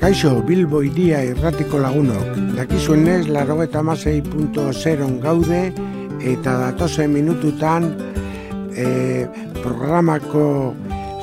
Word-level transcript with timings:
Kaixo, 0.00 0.42
Bilbo 0.46 0.82
iria 0.84 1.22
irratiko 1.24 1.78
lagunok. 1.80 2.36
Dakizuenez, 2.56 3.28
laro 3.28 3.62
eta 3.62 3.82
zeron 4.72 5.20
gaude, 5.20 5.72
eta 6.20 6.58
datozen 6.58 7.12
minututan 7.12 7.96
e, 8.76 9.26
programako 9.62 10.74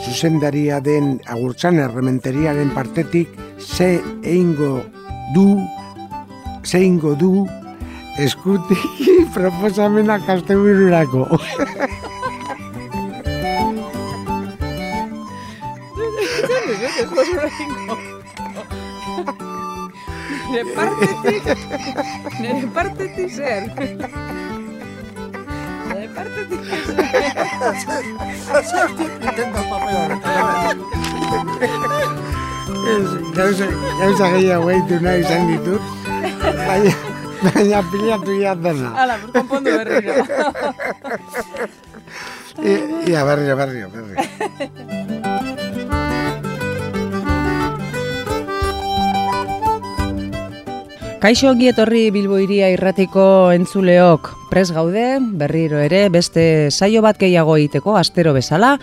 zuzendaria 0.04 0.80
den 0.82 1.22
agurtzan 1.28 1.80
errementeriaren 1.80 2.74
partetik 2.74 3.30
ze 3.60 4.02
eingo 4.24 4.84
du, 5.34 5.60
ze 6.64 6.80
eingo 6.80 7.16
du 7.16 7.48
eskutik 8.18 8.80
proposamena 9.34 10.20
kastebururako. 10.26 11.40
Nire 20.54 20.66
partetik, 20.78 21.44
nire 22.40 22.68
partetik 22.76 23.30
zer. 23.34 23.64
Nire 25.90 26.08
partetik 26.14 26.62
zer. 26.70 28.04
Ez, 32.94 33.08
Gauza, 33.36 33.66
gauza 34.00 34.28
gehiago 34.36 34.70
egitu 34.76 35.00
nahi 35.04 35.22
izan 35.24 35.48
ditut, 35.50 35.82
baina, 36.68 36.94
baina 37.46 37.80
pilatu 37.92 38.32
ia 38.42 38.54
dena. 38.66 38.90
Hala, 39.00 39.16
bur 39.22 39.30
konpondu 39.38 39.70
berriro. 39.78 40.14
I- 42.62 43.10
Ia, 43.10 43.22
berrio, 43.26 43.56
berrio, 43.58 43.88
berrio. 43.94 45.23
Kaixo 51.24 51.48
ongi 51.54 51.70
etorri 51.72 52.10
Bilbo 52.12 52.36
iria 52.44 52.68
irratiko 52.74 53.24
entzuleok 53.56 54.26
pres 54.50 54.74
gaude, 54.76 55.22
berriro 55.40 55.80
ere 55.80 56.10
beste 56.12 56.68
saio 56.68 57.00
bat 57.06 57.16
gehiago 57.16 57.56
egiteko 57.56 57.96
astero 57.96 58.34
bezala 58.36 58.74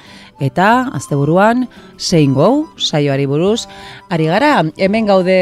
eta 0.40 0.88
asteburuan 0.96 1.66
zein 2.00 2.32
gou 2.32 2.64
saioari 2.80 3.28
buruz 3.28 3.68
ari 4.08 4.32
gara 4.32 4.64
hemen 4.80 5.12
gaude 5.12 5.36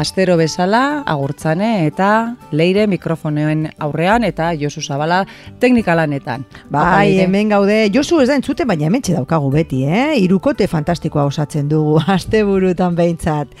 astero 0.00 0.38
bezala 0.40 1.04
agurtzane 1.04 1.84
eta 1.92 2.10
leire 2.56 2.88
mikrofonoen 2.88 3.68
aurrean 3.76 4.24
eta 4.24 4.54
Josu 4.56 4.80
Zabala 4.80 5.26
teknikalanetan. 5.60 6.48
Bai, 6.70 7.10
Leire. 7.10 7.24
hemen 7.28 7.52
gaude, 7.52 7.82
Josu 7.92 8.24
ez 8.24 8.30
da 8.32 8.40
entzuten, 8.40 8.66
baina 8.66 8.88
hemen 8.88 9.04
daukagu 9.12 9.52
beti, 9.52 9.84
eh? 9.84 10.14
Irukote 10.24 10.72
fantastikoa 10.72 11.28
osatzen 11.28 11.68
dugu, 11.68 12.00
asteburutan 12.16 12.96
behintzat. 12.96 13.52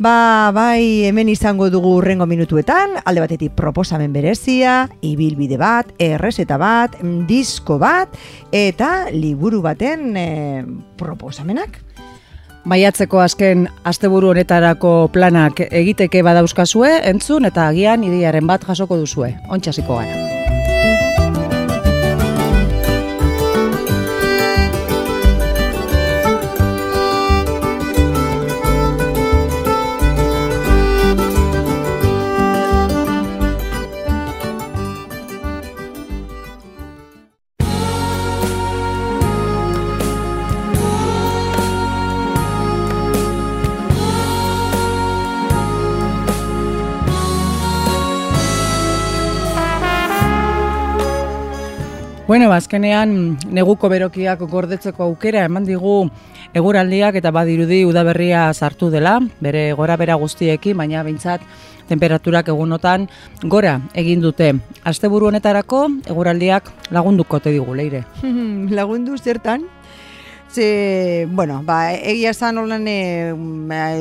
Ba, 0.00 0.48
bai, 0.56 1.04
hemen 1.04 1.28
izango 1.28 1.66
dugu 1.68 1.90
urrengo 1.98 2.24
minutuetan, 2.24 2.94
alde 3.04 3.20
batetik 3.20 3.52
proposamen 3.52 4.14
berezia, 4.14 4.86
ibilbide 5.04 5.58
bat, 5.60 5.90
errezeta 6.00 6.56
bat, 6.56 6.96
mm, 7.02 7.26
disko 7.28 7.76
bat, 7.78 8.16
eta 8.48 9.10
liburu 9.12 9.60
baten 9.60 10.16
eh, 10.16 10.64
proposamenak. 10.96 11.82
Maiatzeko 12.64 13.20
azken 13.20 13.68
asteburu 13.84 14.32
honetarako 14.32 15.10
planak 15.12 15.66
egiteke 15.68 16.24
badauzkazue, 16.24 16.96
entzun 17.12 17.44
eta 17.44 17.68
agian 17.68 18.04
idearen 18.04 18.48
bat 18.48 18.64
jasoko 18.64 18.96
duzue. 18.96 19.34
Ontxasiko 19.52 20.00
gara. 20.00 20.39
Bueno, 52.30 52.46
bazkenean 52.46 53.40
neguko 53.50 53.88
berokiak 53.90 54.44
gordetzeko 54.52 55.02
aukera 55.02 55.40
eman 55.48 55.64
digu 55.66 55.94
eguraldiak 56.54 57.16
eta 57.18 57.32
badirudi 57.34 57.80
udaberria 57.82 58.44
sartu 58.54 58.86
dela, 58.92 59.16
bere 59.42 59.64
gora 59.74 59.96
bera 59.98 60.14
guztiekin, 60.14 60.76
baina 60.78 61.02
behintzat 61.02 61.42
temperaturak 61.88 62.52
egunotan 62.54 63.08
gora 63.42 63.80
egin 63.98 64.22
dute. 64.22 64.52
Asteburu 64.86 65.32
honetarako 65.32 65.82
eguraldiak 66.06 66.70
lagunduko 66.94 67.42
te 67.42 67.50
digu, 67.50 67.74
leire. 67.74 68.04
Lagundu 68.78 69.18
zertan? 69.18 69.66
Ze, 70.52 71.28
bueno, 71.30 71.62
ba, 71.62 71.92
egia 71.94 72.32
esan 72.34 72.58
holan 72.58 72.88
e, 72.90 73.30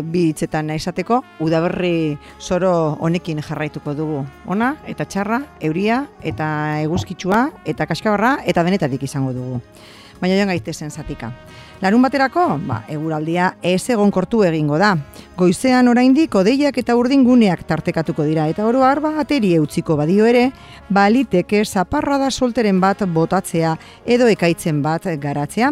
bi 0.02 0.24
hitzetan 0.32 0.72
esateko, 0.74 1.20
udaberri 1.46 2.18
soro 2.40 2.98
honekin 3.06 3.44
jarraituko 3.46 3.94
dugu. 3.94 4.24
Ona, 4.50 4.72
eta 4.90 5.06
txarra, 5.06 5.44
euria, 5.62 6.00
eta 6.26 6.48
eguzkitsua, 6.82 7.44
eta 7.70 7.86
kaskabarra, 7.86 8.40
eta 8.50 8.64
denetatik 8.66 9.06
izango 9.06 9.36
dugu. 9.36 9.60
Baina 10.20 10.40
joan 10.40 10.50
gaitezen 10.50 10.90
zatika. 10.90 11.30
Larun 11.84 12.02
baterako, 12.02 12.58
ba, 12.68 12.82
eguraldia 12.92 13.54
ez 13.62 13.86
egonkortu 13.94 14.42
egingo 14.44 14.80
da. 14.82 14.96
Goizean 15.38 15.88
oraindik 15.88 16.34
odeiak 16.36 16.80
eta 16.82 16.96
urdinguneak 16.98 17.62
tartekatuko 17.70 18.26
dira 18.28 18.48
eta 18.52 18.66
oro 18.68 18.82
har 18.84 19.00
ba 19.00 19.14
ateri 19.22 19.54
eutziko 19.56 19.96
badio 19.96 20.26
ere, 20.26 20.50
baliteke 20.90 21.62
zaparrada 21.64 22.32
solteren 22.32 22.82
bat 22.82 23.06
botatzea 23.06 23.78
edo 24.04 24.28
ekaitzen 24.28 24.82
bat 24.82 25.08
garatzea. 25.22 25.72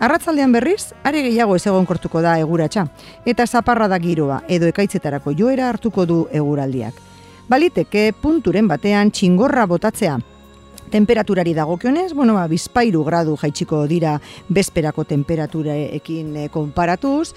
Arratzaldean 0.00 0.52
berriz, 0.52 0.94
are 1.04 1.20
gehiago 1.20 1.58
ez 1.58 1.66
egonkortuko 1.68 2.22
da 2.24 2.38
eguratsa, 2.40 2.86
eta 3.28 3.44
zaparrada 3.46 3.98
giroa 4.00 4.38
edo 4.48 4.70
ekaitzetarako 4.70 5.34
joera 5.36 5.66
hartuko 5.68 6.06
du 6.08 6.22
eguraldiak. 6.32 6.94
Baliteke 7.52 8.06
punturen 8.16 8.68
batean 8.70 9.10
txingorra 9.12 9.66
botatzea, 9.68 10.14
Temperaturari 10.90 11.54
dagokionez, 11.54 12.12
bueno, 12.14 12.34
ba, 12.34 12.46
bizpairu 12.50 13.04
gradu 13.06 13.36
jaitsiko 13.38 13.84
dira 13.86 14.16
bezperako 14.48 15.04
temperaturaekin 15.06 16.36
e, 16.36 16.48
konparatuz, 16.50 17.32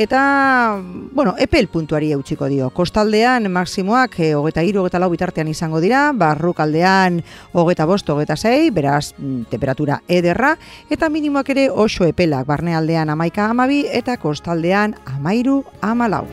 eta, 0.00 0.80
bueno, 1.12 1.34
epel 1.38 1.68
puntuari 1.68 2.12
eutxiko 2.16 2.48
dio. 2.48 2.70
Kostaldean, 2.74 3.50
maksimoak, 3.52 4.18
e, 4.20 4.32
hogeta 4.34 4.64
iru, 4.64 4.82
hogeta 4.82 5.02
lau 5.02 5.10
bitartean 5.12 5.52
izango 5.52 5.82
dira, 5.84 6.06
barrukaldean, 6.16 7.20
hogeta 7.52 7.86
bost, 7.86 8.08
hogeta 8.08 8.36
zei, 8.36 8.70
beraz, 8.74 9.12
mm, 9.18 9.46
temperatura 9.52 10.00
ederra, 10.08 10.56
eta 10.90 11.12
minimoak 11.12 11.54
ere 11.54 11.68
oso 11.70 12.08
epelak, 12.08 12.48
barnealdean 12.48 13.12
amaika 13.12 13.50
amabi, 13.52 13.84
eta 13.92 14.16
kostaldean 14.16 14.96
amairu 15.04 15.62
amalau. 15.82 16.24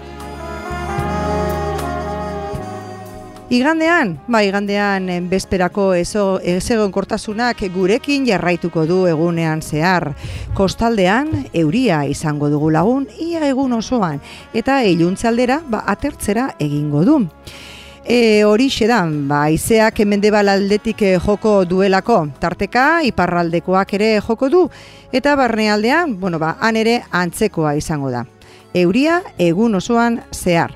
Igandean, 3.52 4.14
ba, 4.32 4.46
igandean 4.48 5.10
eh, 5.12 5.18
bezperako 5.28 5.90
ezo, 6.00 6.40
ezegonkortasunak 6.40 7.60
gurekin 7.74 8.24
jarraituko 8.24 8.86
du 8.88 9.00
egunean 9.12 9.60
zehar. 9.60 10.14
Kostaldean, 10.56 11.50
euria 11.52 12.06
izango 12.08 12.48
dugu 12.48 12.70
lagun, 12.72 13.10
ia 13.20 13.42
egun 13.50 13.74
osoan, 13.76 14.22
eta 14.56 14.78
iluntzaldera, 14.88 15.58
ba, 15.68 15.82
atertzera 15.92 16.46
egingo 16.64 17.04
du. 17.04 17.18
E, 18.08 18.46
horixe 18.48 18.88
da, 18.88 19.02
ba, 19.04 19.42
izeak 19.52 20.00
mendebal 20.08 20.48
aldetik 20.48 21.04
eh, 21.04 21.18
joko 21.20 21.66
duelako, 21.68 22.22
tarteka 22.40 23.02
iparraldekoak 23.10 23.92
ere 23.98 24.14
joko 24.24 24.48
du, 24.48 24.62
eta 25.12 25.34
barnealdean, 25.36 26.14
bueno, 26.22 26.40
ba, 26.40 26.54
han 26.62 26.80
ere 26.80 27.02
antzekoa 27.12 27.76
izango 27.76 28.14
da. 28.16 28.24
Euria 28.72 29.20
egun 29.36 29.76
osoan 29.76 30.22
zehar. 30.32 30.72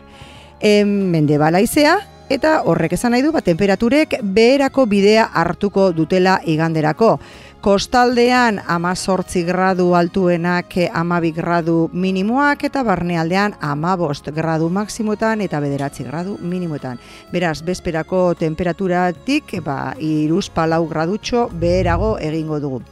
E, 0.60 0.84
mendebala 0.84 1.64
izea, 1.64 1.96
eta 2.30 2.62
horrek 2.66 2.94
esan 2.98 3.14
nahi 3.14 3.24
du 3.26 3.32
ba, 3.32 3.42
temperaturek 3.42 4.20
beherako 4.24 4.86
bidea 4.90 5.30
hartuko 5.34 5.92
dutela 5.94 6.40
iganderako. 6.46 7.18
Kostaldean 7.66 8.60
amazortzi 8.70 9.42
gradu 9.44 9.96
altuenak 9.98 10.76
amabi 10.94 11.32
gradu 11.34 11.90
minimoak 11.94 12.64
eta 12.70 12.84
barnealdean 12.86 13.56
amabost 13.60 14.30
gradu 14.36 14.70
maksimoetan 14.70 15.42
eta 15.42 15.60
bederatzi 15.60 16.06
gradu 16.06 16.38
minimoetan. 16.42 17.00
Beraz, 17.34 17.64
bezperako 17.66 18.36
temperaturatik 18.38 19.58
ba, 19.66 19.96
iruz 19.98 20.50
palau 20.50 20.86
gradutxo 20.88 21.50
beherago 21.54 22.20
egingo 22.22 22.60
dugu. 22.60 22.84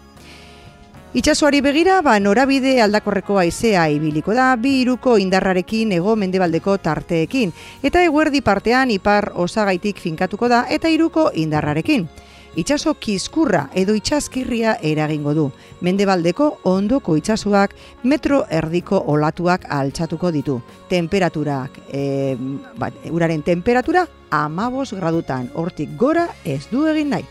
Itxasoari 1.13 1.59
begira, 1.61 1.99
ba, 2.01 2.15
norabide 2.17 2.79
aldakorreko 2.81 3.35
haizea 3.37 3.83
ibiliko 3.93 4.33
da, 4.33 4.47
bi 4.57 4.79
iruko 4.81 5.19
indarrarekin 5.21 5.91
ego 5.93 6.15
mendebaldeko 6.17 6.79
tarteekin, 6.81 7.51
eta 7.85 8.01
eguerdi 8.01 8.41
partean 8.41 8.89
ipar 8.89 9.27
osagaitik 9.43 10.01
finkatuko 10.01 10.49
da, 10.49 10.63
eta 10.73 10.89
iruko 10.89 11.27
indarrarekin. 11.37 12.07
Itxaso 12.57 12.95
kizkurra 12.97 13.67
edo 13.77 13.93
itxaskirria 13.93 14.79
eragingo 14.81 15.35
du. 15.37 15.45
Mendebaldeko 15.85 16.49
ondoko 16.69 17.13
itxasoak 17.21 17.77
metro 18.09 18.41
erdiko 18.49 19.03
olatuak 19.13 19.69
altxatuko 19.69 20.33
ditu. 20.33 20.57
Temperaturak, 20.89 21.77
e, 21.93 22.33
bat, 22.81 22.97
uraren 23.13 23.45
temperatura 23.45 24.07
amabos 24.31 24.89
gradutan, 24.97 25.51
hortik 25.53 25.93
gora 25.95 26.27
ez 26.43 26.63
du 26.73 26.87
egin 26.89 27.13
nahi. 27.13 27.29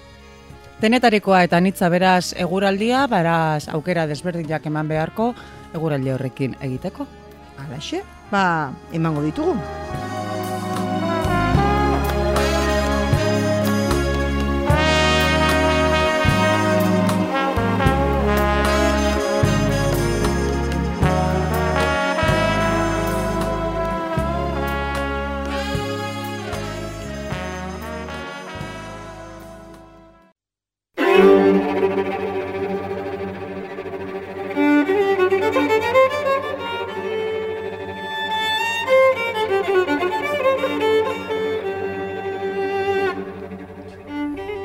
Denetarikoa 0.82 1.44
eta 1.46 1.60
nitza 1.62 1.86
beraz 1.92 2.32
eguraldia, 2.44 3.04
beraz 3.06 3.68
aukera 3.70 4.08
desberdinak 4.10 4.66
eman 4.66 4.90
beharko 4.90 5.28
eguraldi 5.78 6.10
horrekin 6.10 6.56
egiteko. 6.58 7.06
Alaxe, 7.62 8.02
ba, 8.32 8.72
emango 8.98 9.22
ditugu. 9.22 9.54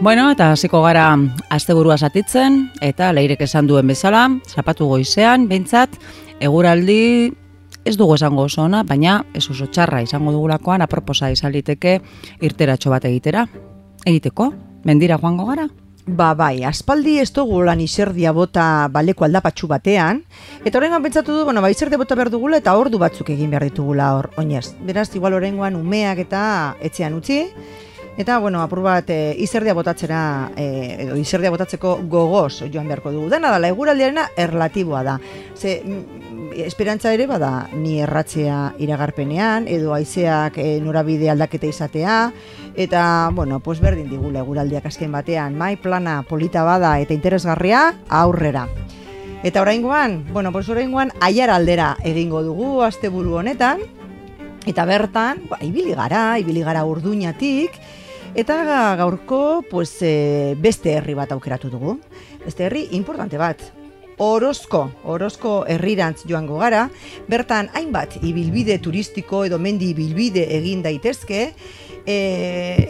Bueno, 0.08 0.30
eta 0.32 0.54
hasiko 0.54 0.80
gara 0.86 1.10
asteburua 1.52 1.98
satitzen, 2.00 2.70
eta 2.80 3.10
leirek 3.12 3.42
esan 3.44 3.68
duen 3.68 3.90
bezala, 3.92 4.22
zapatu 4.48 4.86
goizean, 4.88 5.50
behintzat, 5.50 5.98
eguraldi 6.40 7.34
ez 7.84 7.98
dugu 8.00 8.16
esango 8.16 8.46
oso 8.48 8.62
ona, 8.64 8.86
baina 8.88 9.18
ez 9.36 9.44
oso 9.52 9.66
txarra 9.68 10.00
izango 10.06 10.32
dugulakoan, 10.32 10.86
aproposa 10.86 11.28
izaliteke 11.34 11.98
irteratxo 12.40 12.94
bat 12.94 13.04
egitera. 13.10 13.42
Egiteko, 14.06 14.48
mendira 14.88 15.18
joango 15.20 15.50
gara? 15.50 15.66
Ba, 16.08 16.30
bai, 16.40 16.64
aspaldi 16.64 17.18
ez 17.20 17.34
dugu 17.36 17.60
lan 17.68 17.84
izerdia 17.84 18.32
bota 18.32 18.88
baleko 18.94 19.28
aldapatxu 19.28 19.68
batean, 19.68 20.22
eta 20.64 20.80
horrengan 20.80 21.04
pentsatu 21.04 21.36
du, 21.36 21.44
bueno, 21.50 21.60
ba, 21.60 21.74
izerdia 21.76 22.00
bota 22.00 22.16
behar 22.16 22.32
dugula 22.32 22.64
eta 22.64 22.78
ordu 22.80 23.04
batzuk 23.04 23.34
egin 23.36 23.52
behar 23.52 23.68
ditugula 23.68 24.14
hor, 24.16 24.32
oinez. 24.40 24.70
Beraz, 24.88 25.10
igual 25.20 25.36
horrengoan 25.36 25.76
umeak 25.76 26.24
eta 26.24 26.46
etxean 26.80 27.20
utzi, 27.20 27.42
Eta, 28.18 28.40
bueno, 28.40 28.64
apur 28.66 28.82
bat, 28.82 29.12
e, 29.14 29.36
izerdia 29.38 29.76
botatzera, 29.78 30.50
e, 30.58 31.04
edo 31.04 31.16
izerdia 31.22 31.52
botatzeko 31.54 32.00
gogoz 32.10 32.64
joan 32.74 32.88
beharko 32.90 33.12
dugu. 33.14 33.30
Dena 33.30 33.52
da, 33.54 33.68
eguraldiarena 33.70 34.24
erlatiboa 34.36 35.04
da. 35.06 35.20
Ze, 35.54 35.84
mm, 35.86 36.64
esperantza 36.66 37.14
ere 37.14 37.28
bada, 37.30 37.70
ni 37.78 38.00
erratzea 38.02 38.74
iragarpenean, 38.82 39.68
edo 39.70 39.94
haizeak 39.94 40.58
e, 40.58 40.80
norabide 40.82 41.30
aldaketa 41.30 41.70
izatea, 41.70 42.16
eta, 42.74 43.30
bueno, 43.38 43.60
pues 43.60 43.80
berdin 43.86 44.10
digula 44.10 44.42
eguraldiak 44.42 44.90
azken 44.90 45.14
batean, 45.14 45.54
mai 45.54 45.76
plana 45.78 46.24
polita 46.26 46.64
bada 46.66 46.96
eta 47.00 47.14
interesgarria 47.14 48.00
aurrera. 48.10 48.66
Eta 49.44 49.62
oraingoan, 49.62 50.24
bueno, 50.34 50.52
pues 50.52 50.68
oraingoan 50.70 51.14
aiar 51.22 51.52
aldera 51.54 51.94
egingo 52.02 52.42
dugu 52.42 52.82
asteburu 52.82 53.38
honetan, 53.44 53.86
eta 54.66 54.90
bertan, 54.90 55.46
ba, 55.52 55.62
ibili 55.62 55.94
gara, 55.94 56.40
ibili 56.42 56.66
gara 56.66 56.82
urduñatik, 56.84 57.78
Eta 58.38 58.96
gaurko 58.96 59.64
pues, 59.68 59.98
e, 60.06 60.54
beste 60.62 60.92
herri 60.94 61.16
bat 61.18 61.32
aukeratu 61.34 61.72
dugu. 61.74 61.96
Beste 62.44 62.68
herri 62.68 62.84
importante 62.94 63.40
bat. 63.42 63.64
Orozko, 64.22 64.84
Orozko 65.10 65.64
herrirantz 65.66 66.22
joango 66.30 66.60
gara, 66.62 66.84
bertan 67.30 67.72
hainbat 67.74 68.20
ibilbide 68.22 68.78
turistiko 68.78 69.44
edo 69.46 69.58
mendi 69.58 69.90
ibilbide 69.96 70.46
egin 70.54 70.86
daitezke, 70.86 71.42
e, 72.06 72.18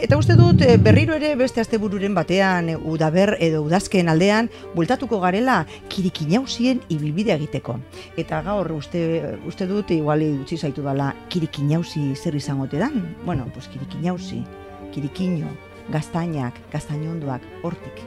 eta 0.04 0.20
uste 0.20 0.36
dut 0.36 0.60
e, 0.64 0.76
berriro 0.76 1.16
ere 1.16 1.34
beste 1.40 1.64
astebururen 1.64 2.12
batean 2.16 2.68
udaber 2.84 3.38
edo 3.40 3.64
udazken 3.64 4.12
aldean 4.12 4.52
bultatuko 4.76 5.20
garela 5.24 5.62
kirikinauzien 5.88 6.84
ibilbidea 6.92 7.40
egiteko. 7.40 7.80
Eta 8.20 8.44
gaur 8.44 8.72
uste, 8.76 9.02
uste 9.48 9.68
dut 9.68 9.96
iguali 9.96 10.34
utzi 10.44 10.60
zaitu 10.60 10.84
dela 10.84 11.14
kirikinauzi 11.32 12.10
zer 12.16 12.36
izango 12.36 12.68
dan? 12.72 13.16
Bueno, 13.24 13.48
pues 13.54 13.68
kirikinauzi 13.68 14.44
kirikino, 14.94 15.48
gaztainak, 15.92 16.56
gaztainonduak, 16.72 17.42
hortik. 17.62 18.02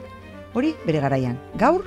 Hori 0.54 0.74
bere 0.86 1.00
garaian. 1.00 1.38
Gaur, 1.58 1.86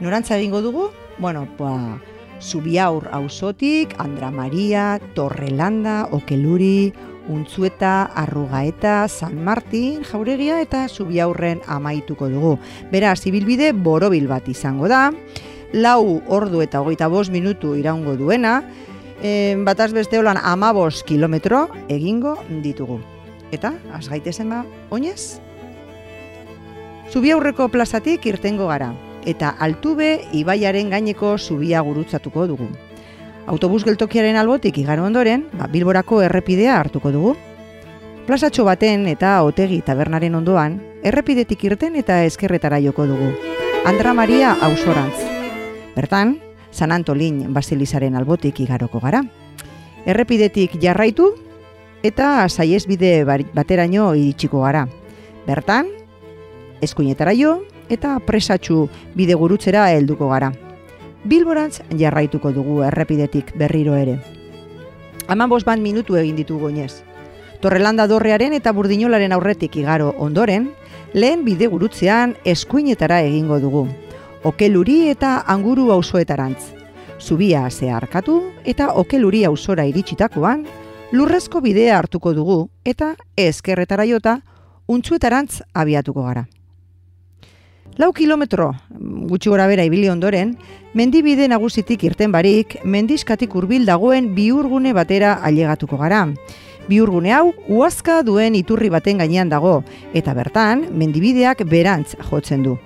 norantza 0.00 0.38
egingo 0.38 0.62
dugu, 0.62 0.88
bueno, 1.18 1.46
ba, 1.58 1.98
Zubiaur 2.40 3.08
auzotik, 3.12 3.94
Andra 3.98 4.30
Maria, 4.30 5.00
Torrelanda, 5.14 6.08
Okeluri, 6.12 6.92
Untzueta, 7.28 8.04
Arrugaeta, 8.14 9.08
San 9.08 9.42
Martin, 9.44 10.04
Jauregia 10.04 10.60
eta 10.62 10.86
Zubiaurren 10.88 11.60
amaituko 11.66 12.28
dugu. 12.32 12.56
Beraz, 12.92 13.20
ibilbide 13.26 13.72
borobil 13.72 14.28
bat 14.30 14.48
izango 14.48 14.88
da, 14.88 15.10
lau 15.72 16.22
ordu 16.28 16.62
eta 16.64 16.80
hogeita 16.80 17.10
bost 17.12 17.34
minutu 17.34 17.74
iraungo 17.76 18.16
duena, 18.16 18.62
e, 19.20 19.56
bataz 19.66 19.92
beste 19.92 20.18
holan 20.18 20.40
amabos 20.40 21.02
kilometro 21.04 21.66
egingo 21.88 22.38
ditugu. 22.62 23.02
Eta, 23.52 23.72
az 23.94 24.08
gaitezen 24.08 24.50
ba, 24.50 24.64
oinez? 24.90 25.40
Zubi 27.08 27.30
aurreko 27.32 27.68
plazatik 27.72 28.26
irtengo 28.28 28.66
gara, 28.68 28.90
eta 29.24 29.54
altube 29.58 30.18
ibaiaren 30.36 30.90
gaineko 30.92 31.36
zubia 31.38 31.80
gurutzatuko 31.80 32.46
dugu. 32.46 32.68
Autobus 33.48 33.84
geltokiaren 33.86 34.36
albotik 34.36 34.76
igaro 34.78 35.06
ondoren, 35.08 35.46
ba, 35.56 35.70
bilborako 35.72 36.20
errepidea 36.26 36.76
hartuko 36.76 37.12
dugu. 37.12 37.36
Plazatxo 38.28 38.66
baten 38.68 39.06
eta 39.08 39.38
otegi 39.42 39.80
tabernaren 39.80 40.34
ondoan, 40.36 40.76
errepidetik 41.02 41.64
irten 41.64 41.96
eta 41.96 42.20
eskerretara 42.28 42.82
joko 42.84 43.06
dugu. 43.08 43.32
Andra 43.88 44.12
Maria 44.12 44.52
ausorantz. 44.60 45.24
Bertan, 45.96 46.36
San 46.70 46.92
Antolin 46.92 47.54
Basilizaren 47.54 48.16
albotik 48.20 48.60
igaroko 48.60 49.00
gara. 49.00 49.22
Errepidetik 50.04 50.76
jarraitu 50.82 51.32
eta 52.02 52.48
saiesbide 52.48 53.24
bateraino 53.24 54.12
iritsiko 54.14 54.62
gara. 54.62 54.86
Bertan, 55.46 55.88
eskuinetara 56.82 57.34
jo 57.34 57.62
eta 57.88 58.18
presatxu 58.24 58.86
bide 59.16 59.34
gurutzera 59.34 59.88
helduko 59.92 60.28
gara. 60.30 60.52
Bilborantz 61.24 61.80
jarraituko 61.98 62.52
dugu 62.52 62.82
errepidetik 62.86 63.52
berriro 63.58 63.96
ere. 63.96 64.18
Haman 65.28 65.50
bost 65.50 65.66
bat 65.66 65.80
minutu 65.80 66.16
egin 66.16 66.36
ditugu 66.36 66.68
goinez. 66.68 67.02
Torrelanda 67.60 68.06
dorrearen 68.06 68.54
eta 68.54 68.72
burdinolaren 68.72 69.32
aurretik 69.34 69.76
igaro 69.76 70.12
ondoren, 70.16 70.70
lehen 71.12 71.44
bide 71.44 71.66
gurutzean 71.66 72.36
eskuinetara 72.44 73.20
egingo 73.26 73.58
dugu. 73.60 73.86
Okeluri 74.44 75.08
eta 75.10 75.42
anguru 75.46 75.90
auzoetarantz. 75.92 76.70
Zubia 77.18 77.64
zeharkatu 77.68 78.38
eta 78.64 78.92
okeluri 78.94 79.42
auzora 79.44 79.84
iritsitakoan, 79.90 80.64
lurrezko 81.12 81.60
bidea 81.64 81.96
hartuko 81.98 82.34
dugu 82.36 82.58
eta 82.84 83.14
ezkerretara 83.36 84.04
jota 84.04 84.38
untzuetarantz 84.88 85.62
abiatuko 85.72 86.24
gara. 86.26 86.44
Lau 87.98 88.12
kilometro 88.12 88.74
gutxi 89.28 89.50
gora 89.50 89.66
bera 89.66 89.84
ibili 89.88 90.08
ondoren, 90.08 90.54
mendibide 90.94 91.48
nagusitik 91.48 92.04
irten 92.04 92.32
barik, 92.32 92.76
mendiskatik 92.84 93.54
hurbil 93.56 93.86
dagoen 93.88 94.34
biurgune 94.36 94.92
batera 94.94 95.38
ailegatuko 95.42 95.98
gara. 95.98 96.26
Biurgune 96.88 97.32
hau, 97.34 97.50
uazka 97.68 98.22
duen 98.22 98.54
iturri 98.56 98.88
baten 98.88 99.18
gainean 99.18 99.50
dago, 99.50 99.82
eta 100.14 100.32
bertan, 100.32 100.86
mendibideak 100.92 101.64
berantz 101.68 102.14
jotzen 102.30 102.62
du. 102.62 102.78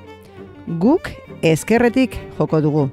Guk 0.81 1.11
ezkerretik 1.43 2.17
joko 2.39 2.63
dugu. 2.65 2.89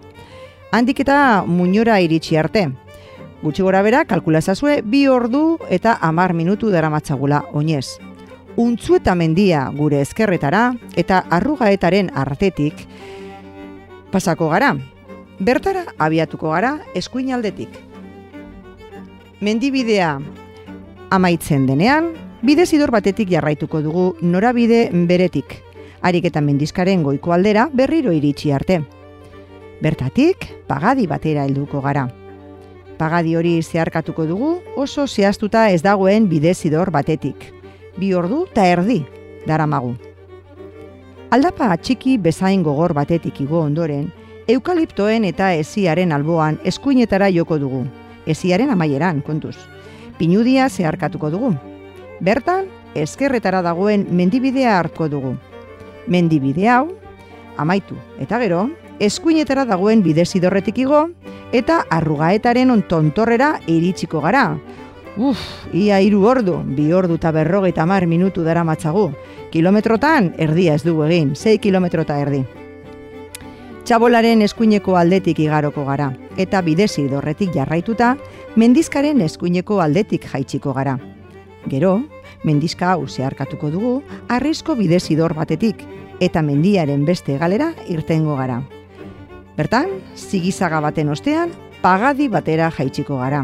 Handik 0.71 0.99
eta 1.01 1.45
muñora 1.47 1.97
iritsi 2.01 2.37
arte, 2.37 2.67
Gutxi 3.41 3.63
gora 3.63 3.79
bera, 3.81 4.03
kalkula 4.03 4.41
ezazue, 4.43 4.81
bi 4.83 5.05
ordu 5.07 5.59
eta 5.71 5.93
amar 6.03 6.33
minutu 6.35 6.69
dara 6.73 6.89
matzagula 6.91 7.45
oinez. 7.55 7.95
Untzu 8.59 8.97
eta 8.97 9.13
mendia 9.15 9.61
gure 9.77 10.01
ezkerretara 10.03 10.73
eta 10.99 11.21
arrugaetaren 11.31 12.11
artetik 12.11 12.83
pasako 14.11 14.49
gara. 14.51 14.73
Bertara 15.39 15.85
abiatuko 15.97 16.51
gara 16.51 16.73
eskuin 16.99 17.31
aldetik. 17.31 17.79
Mendibidea 19.39 20.17
amaitzen 21.09 21.63
denean, 21.65 22.11
bide 22.43 22.65
zidor 22.65 22.91
batetik 22.91 23.31
jarraituko 23.31 23.79
dugu 23.79 24.07
norabide 24.19 24.89
beretik. 25.07 25.61
Harik 26.01 26.27
eta 26.27 26.43
mendizkaren 26.43 27.07
goiko 27.07 27.31
aldera 27.31 27.69
berriro 27.71 28.11
iritsi 28.11 28.51
arte. 28.51 28.81
Bertatik, 29.79 30.43
pagadi 30.67 31.07
batera 31.07 31.47
helduko 31.47 31.79
gara 31.79 32.09
pagadi 32.99 33.37
hori 33.39 33.61
zeharkatuko 33.63 34.25
dugu 34.27 34.49
oso 34.75 35.07
zehaztuta 35.07 35.69
ez 35.71 35.81
dagoen 35.81 36.27
bidezidor 36.27 36.91
batetik. 36.91 37.47
Bi 37.97 38.13
ordu 38.13 38.43
eta 38.49 38.65
erdi 38.67 38.99
daramagu. 39.47 39.95
Aldapa 41.31 41.69
txiki 41.77 42.17
bezain 42.17 42.63
gogor 42.65 42.93
batetik 42.97 43.39
igo 43.45 43.61
ondoren, 43.61 44.09
eukaliptoen 44.49 45.27
eta 45.29 45.53
eziaren 45.55 46.11
alboan 46.11 46.57
eskuinetara 46.65 47.29
joko 47.31 47.59
dugu. 47.61 47.83
Eziaren 48.25 48.69
amaieran, 48.73 49.21
kontuz. 49.21 49.55
Pinudia 50.17 50.67
zeharkatuko 50.69 51.29
dugu. 51.31 51.53
Bertan, 52.19 52.65
eskerretara 52.95 53.61
dagoen 53.61 54.07
mendibidea 54.11 54.79
hartuko 54.79 55.07
dugu. 55.09 55.35
Mendibide 56.07 56.67
hau, 56.67 56.89
amaitu, 57.57 57.95
eta 58.19 58.39
gero, 58.41 58.65
eskuinetara 58.99 59.65
dagoen 59.65 60.03
bidezidorretik 60.03 60.77
igo, 60.83 61.07
eta 61.51 61.85
arrugaetaren 61.89 62.71
ontontorrera 62.71 63.55
iritsiko 63.67 64.21
gara. 64.21 64.57
Uf, 65.17 65.39
ia 65.73 65.99
hiru 65.99 66.21
ordu, 66.27 66.59
bi 66.63 66.91
ordu 66.93 67.17
eta 67.19 67.31
berrogeita 67.35 67.85
mar 67.85 68.05
minutu 68.07 68.43
dara 68.45 68.63
matzagu. 68.63 69.09
Kilometrotan, 69.51 70.33
erdia 70.37 70.75
ez 70.77 70.83
dugu 70.85 71.03
egin, 71.09 71.33
6 71.35 71.57
kilometrota 71.59 72.19
erdi. 72.21 72.43
Txabolaren 73.83 74.43
eskuineko 74.45 74.95
aldetik 74.95 75.39
igaroko 75.41 75.83
gara, 75.87 76.11
eta 76.37 76.61
bidezi 76.61 77.07
dorretik 77.09 77.55
jarraituta, 77.55 78.15
mendizkaren 78.55 79.21
eskuineko 79.25 79.81
aldetik 79.81 80.29
jaitsiko 80.29 80.75
gara. 80.77 80.99
Gero, 81.67 81.95
mendizka 82.43 82.93
hau 82.93 83.07
zeharkatuko 83.07 83.71
dugu, 83.73 83.95
arrisko 84.29 84.75
bidezidor 84.77 85.33
batetik, 85.33 85.81
eta 86.19 86.43
mendiaren 86.45 87.03
beste 87.05 87.39
galera 87.41 87.73
irtengo 87.89 88.37
gara. 88.37 88.61
Bertan, 89.59 89.89
zigizaga 90.15 90.79
baten 90.79 91.09
ostean, 91.11 91.49
pagadi 91.83 92.29
batera 92.31 92.69
jaitsiko 92.71 93.17
gara. 93.19 93.41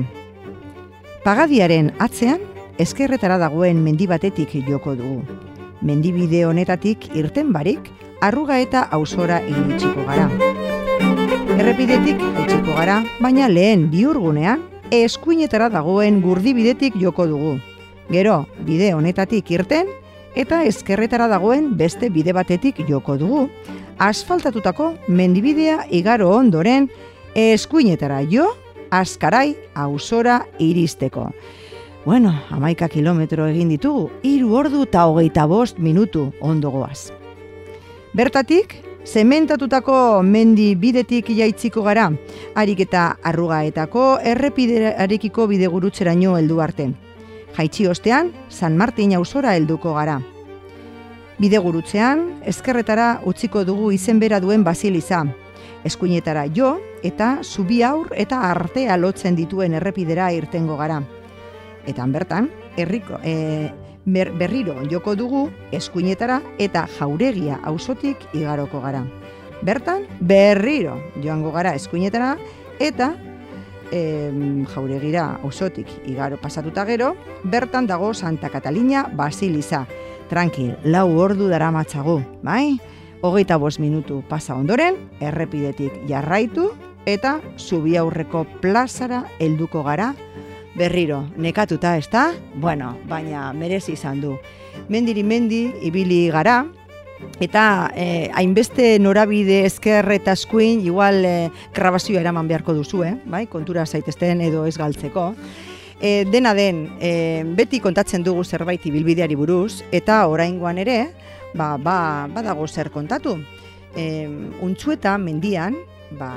Pagadiaren 1.26 1.90
atzean, 2.00 2.40
eskerretara 2.80 3.36
dagoen 3.42 3.82
mendi 3.84 4.08
batetik 4.08 4.54
joko 4.70 4.94
dugu. 4.96 5.26
Mendibide 5.84 6.46
honetatik 6.48 7.10
irten 7.20 7.52
barik, 7.52 7.92
arruga 8.24 8.62
eta 8.64 8.86
auzora 8.96 9.42
iritsiko 9.44 10.06
gara. 10.08 10.30
Errepidetik 11.58 12.24
jaitsiko 12.24 12.78
gara, 12.80 13.02
baina 13.20 13.52
lehen 13.52 13.90
biurgunean, 13.92 14.64
eskuinetara 14.96 15.68
dagoen 15.74 16.22
gurdibidetik 16.24 16.96
joko 16.96 17.28
dugu. 17.28 17.58
Gero, 18.08 18.46
bide 18.64 18.94
honetatik 18.96 19.52
irten, 19.52 19.92
eta 20.36 20.64
eskerretara 20.68 21.28
dagoen 21.32 21.72
beste 21.78 22.10
bide 22.10 22.34
batetik 22.36 22.84
joko 22.88 23.18
dugu, 23.18 23.50
asfaltatutako 23.98 24.94
mendibidea 25.08 25.86
igaro 25.90 26.30
ondoren, 26.36 26.90
eskuinetara 27.36 28.22
jo, 28.32 28.50
askarai 28.92 29.56
auzora 29.74 30.46
iristeko. 30.60 31.30
Bueno, 32.06 32.36
amaika 32.54 32.88
kilometro 32.88 33.48
egin 33.50 33.72
ditugu, 33.74 34.10
hiru 34.22 34.54
ordu 34.56 34.84
eta 34.86 35.08
hogeita 35.10 35.48
bost 35.50 35.80
minutu 35.80 36.28
ondo 36.40 36.70
goaz. 36.70 37.10
Bertatik, 38.14 38.76
zementatutako 39.06 40.22
mendi 40.24 40.76
bidetik 40.76 41.32
jaitziko 41.34 41.82
gara, 41.84 42.12
harik 42.56 42.86
eta 42.86 43.08
arrugaetako 43.24 44.06
errepidearekiko 44.34 45.48
bidegurutzeraino 45.50 46.38
heldu 46.38 46.62
arte. 46.62 46.92
Jaitsi 47.56 47.88
ostean, 47.88 48.34
San 48.50 48.76
Martin 48.78 49.14
auzora 49.16 49.56
helduko 49.56 49.94
gara. 49.96 50.20
Bidegurutzean, 51.40 52.42
ezkerretara 52.48 53.22
utziko 53.28 53.64
dugu 53.68 53.92
izenbera 53.96 54.42
duen 54.44 54.64
basiliza. 54.64 55.24
Eskuinetara 55.88 56.46
jo 56.56 56.76
eta 57.04 57.40
zubi 57.44 57.82
aur 57.84 58.12
eta 58.18 58.42
artea 58.50 58.98
lotzen 58.98 59.36
dituen 59.36 59.76
errepidera 59.78 60.32
irtengo 60.34 60.76
gara. 60.78 61.02
Eta 61.88 62.06
bertan, 62.12 62.50
herriko 62.76 63.20
e, 63.24 63.72
ber, 64.06 64.32
berriro 64.36 64.76
joko 64.92 65.16
dugu 65.16 65.50
eskuinetara 65.72 66.42
eta 66.60 66.88
jauregia 66.98 67.60
auzotik 67.64 68.18
igaroko 68.34 68.82
gara. 68.82 69.06
Bertan, 69.64 70.04
berriro 70.20 70.98
joango 71.22 71.54
gara 71.56 71.76
eskuinetara 71.76 72.36
eta 72.80 73.14
e, 73.92 74.32
jauregira 74.74 75.40
auzotik 75.44 75.88
igaro 76.06 76.38
pasatuta 76.42 76.86
gero, 76.86 77.16
bertan 77.44 77.88
dago 77.88 78.14
Santa 78.14 78.50
Catalina 78.50 79.10
Basiliza. 79.14 79.86
Tranquil, 80.30 80.76
lau 80.84 81.18
ordu 81.18 81.50
dara 81.50 81.72
matzagu, 81.72 82.22
bai? 82.42 82.80
Hogeita 83.22 83.58
bost 83.58 83.80
minutu 83.80 84.24
pasa 84.30 84.56
ondoren, 84.56 84.98
errepidetik 85.20 86.06
jarraitu 86.10 86.72
eta 87.06 87.40
zubi 87.58 87.98
aurreko 87.98 88.46
plazara 88.62 89.24
helduko 89.40 89.84
gara 89.84 90.14
berriro, 90.76 91.26
nekatuta, 91.38 91.96
ez 91.98 92.10
da? 92.12 92.34
Bueno, 92.56 92.98
baina 93.08 93.52
merezi 93.54 93.96
izan 93.96 94.20
du. 94.22 94.36
Mendiri 94.90 95.24
mendi, 95.24 95.70
ibili 95.88 96.28
gara, 96.32 96.66
eta 97.40 97.92
eh, 97.96 98.32
hainbeste 98.34 98.98
norabide 99.00 99.66
ezker 99.66 100.08
eta 100.16 100.34
eskuin, 100.38 100.82
igual 100.86 101.24
eh, 101.26 101.50
grabazioa 101.76 102.22
eraman 102.22 102.48
beharko 102.48 102.74
duzu, 102.74 103.04
eh? 103.04 103.16
bai? 103.26 103.46
kontura 103.48 103.86
zaitezten 103.86 104.42
edo 104.42 104.66
ez 104.66 104.78
galtzeko. 104.78 105.34
E, 106.02 106.26
dena 106.28 106.54
den, 106.54 106.90
e, 107.00 107.44
beti 107.56 107.80
kontatzen 107.80 108.24
dugu 108.24 108.44
zerbait 108.44 108.84
ibilbideari 108.86 109.36
buruz, 109.40 109.82
eta 109.96 110.26
oraingoan 110.28 110.78
ere, 110.84 111.00
ba, 111.56 111.78
ba, 111.78 112.28
badago 112.32 112.68
zer 112.68 112.92
kontatu. 112.92 113.38
E, 113.96 114.28
untzueta 114.62 115.16
mendian, 115.18 115.78
ba, 116.20 116.32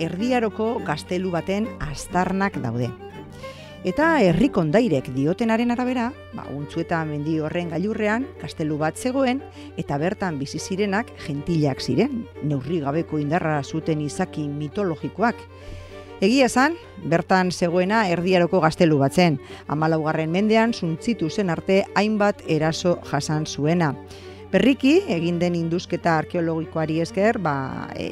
erdiaroko 0.00 0.78
gaztelu 0.86 1.30
baten 1.30 1.68
astarnak 1.92 2.56
daude. 2.64 2.88
Eta 3.86 4.16
herri 4.18 4.48
kondairek 4.50 5.12
diotenaren 5.14 5.70
arabera, 5.70 6.08
ba, 6.34 6.42
untzueta 6.50 7.04
mendi 7.06 7.36
horren 7.38 7.68
gailurrean, 7.70 8.24
gaztelu 8.40 8.74
bat 8.80 8.96
zegoen, 8.98 9.38
eta 9.78 9.94
bertan 10.02 10.40
bizi 10.40 10.58
zirenak 10.58 11.12
gentilak 11.22 11.78
ziren, 11.78 12.24
neurri 12.42 12.80
gabeko 12.82 13.20
indarra 13.22 13.60
zuten 13.62 14.00
izaki 14.02 14.48
mitologikoak. 14.50 15.38
Egia 16.18 16.48
esan, 16.50 16.74
bertan 17.06 17.52
zegoena 17.54 18.00
erdiaroko 18.10 18.58
gaztelu 18.64 18.98
batzen, 18.98 19.36
amalaugarren 19.70 20.32
mendean 20.34 20.74
zuntzitu 20.74 21.30
zen 21.30 21.52
arte 21.54 21.84
hainbat 21.94 22.42
eraso 22.48 22.96
jasan 23.06 23.46
zuena. 23.46 23.92
Berriki, 24.50 24.96
egin 25.14 25.38
den 25.38 25.54
induzketa 25.54 26.16
arkeologikoari 26.24 26.98
esker, 27.04 27.38
ba, 27.38 27.54
e, 27.94 28.10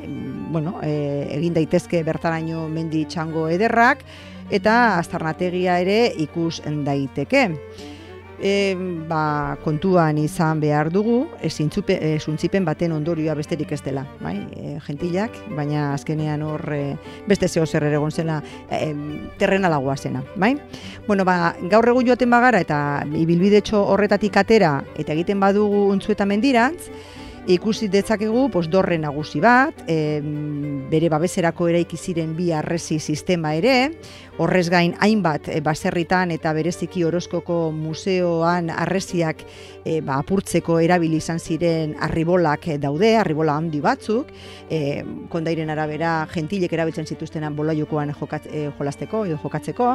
bueno, 0.55 0.77
e, 0.87 0.95
egin 1.35 1.59
daitezke 1.59 2.05
bertaraino 2.07 2.69
mendi 2.69 3.03
txango 3.11 3.49
ederrak, 3.51 4.07
eta 4.51 4.99
aztarnategia 4.99 5.79
ere 5.81 5.99
ikus 6.25 6.61
daiteke. 6.65 7.49
E, 8.45 8.75
ba, 9.09 9.57
kontuan 9.63 10.19
izan 10.19 10.59
behar 10.61 10.91
dugu, 10.93 11.29
ezintzupe, 11.41 11.95
e, 12.03 12.19
zuntzipen 12.19 12.65
baten 12.67 12.93
ondorioa 12.93 13.37
besterik 13.39 13.71
ez 13.73 13.81
dela, 13.81 14.03
bai? 14.21 14.35
E, 14.59 14.75
gentilak, 14.85 15.39
baina 15.55 15.93
azkenean 15.95 16.43
hor 16.43 16.61
e, 16.75 16.83
beste 17.29 17.49
zeo 17.49 17.65
zer 17.65 17.87
ere 17.87 18.01
zela 18.11 18.43
e, 18.69 18.93
terrena 19.39 19.71
lagoa 19.71 19.97
zena, 19.97 20.23
bai? 20.37 20.57
Bueno, 21.07 21.25
ba, 21.25 21.55
gaur 21.71 21.89
egun 21.89 22.07
joaten 22.07 22.31
bagara 22.31 22.61
eta 22.61 23.07
ibilbidetxo 23.07 23.81
horretatik 23.81 24.37
atera 24.37 24.83
eta 24.99 25.13
egiten 25.13 25.41
badugu 25.41 25.87
untzueta 25.95 26.27
mendirantz, 26.27 26.91
ikusi 27.47 27.89
detzakegu 27.93 28.49
pos, 28.53 28.69
dorre 28.71 28.97
nagusi 28.99 29.41
bat, 29.41 29.85
e, 29.89 30.21
bere 30.91 31.11
babeserako 31.13 31.69
eraiki 31.69 31.97
ziren 31.97 32.35
bi 32.37 32.51
arresi 32.57 32.99
sistema 32.99 33.55
ere, 33.57 33.93
horrez 34.37 34.69
gain 34.71 34.95
hainbat 34.99 35.49
e, 35.49 35.61
baserritan 35.63 36.33
eta 36.35 36.53
bereziki 36.57 37.05
Orozkoko 37.07 37.71
museoan 37.75 38.71
arresiak 38.73 39.45
e, 39.85 40.01
ba, 40.03 40.19
apurtzeko 40.19 40.81
erabili 40.83 41.21
izan 41.23 41.39
ziren 41.39 41.95
arribolak 42.03 42.67
daude, 42.83 43.15
arribola 43.21 43.55
handi 43.61 43.81
batzuk, 43.85 44.33
e, 44.71 45.05
kondairen 45.31 45.71
arabera 45.71 46.17
gentilek 46.33 46.73
erabiltzen 46.75 47.07
zituztenan 47.07 47.55
bola 47.55 47.77
jokoan 47.79 48.11
jokat, 48.19 48.49
e, 48.51 48.67
jolasteko 48.79 49.25
edo 49.29 49.39
jokatzeko, 49.43 49.93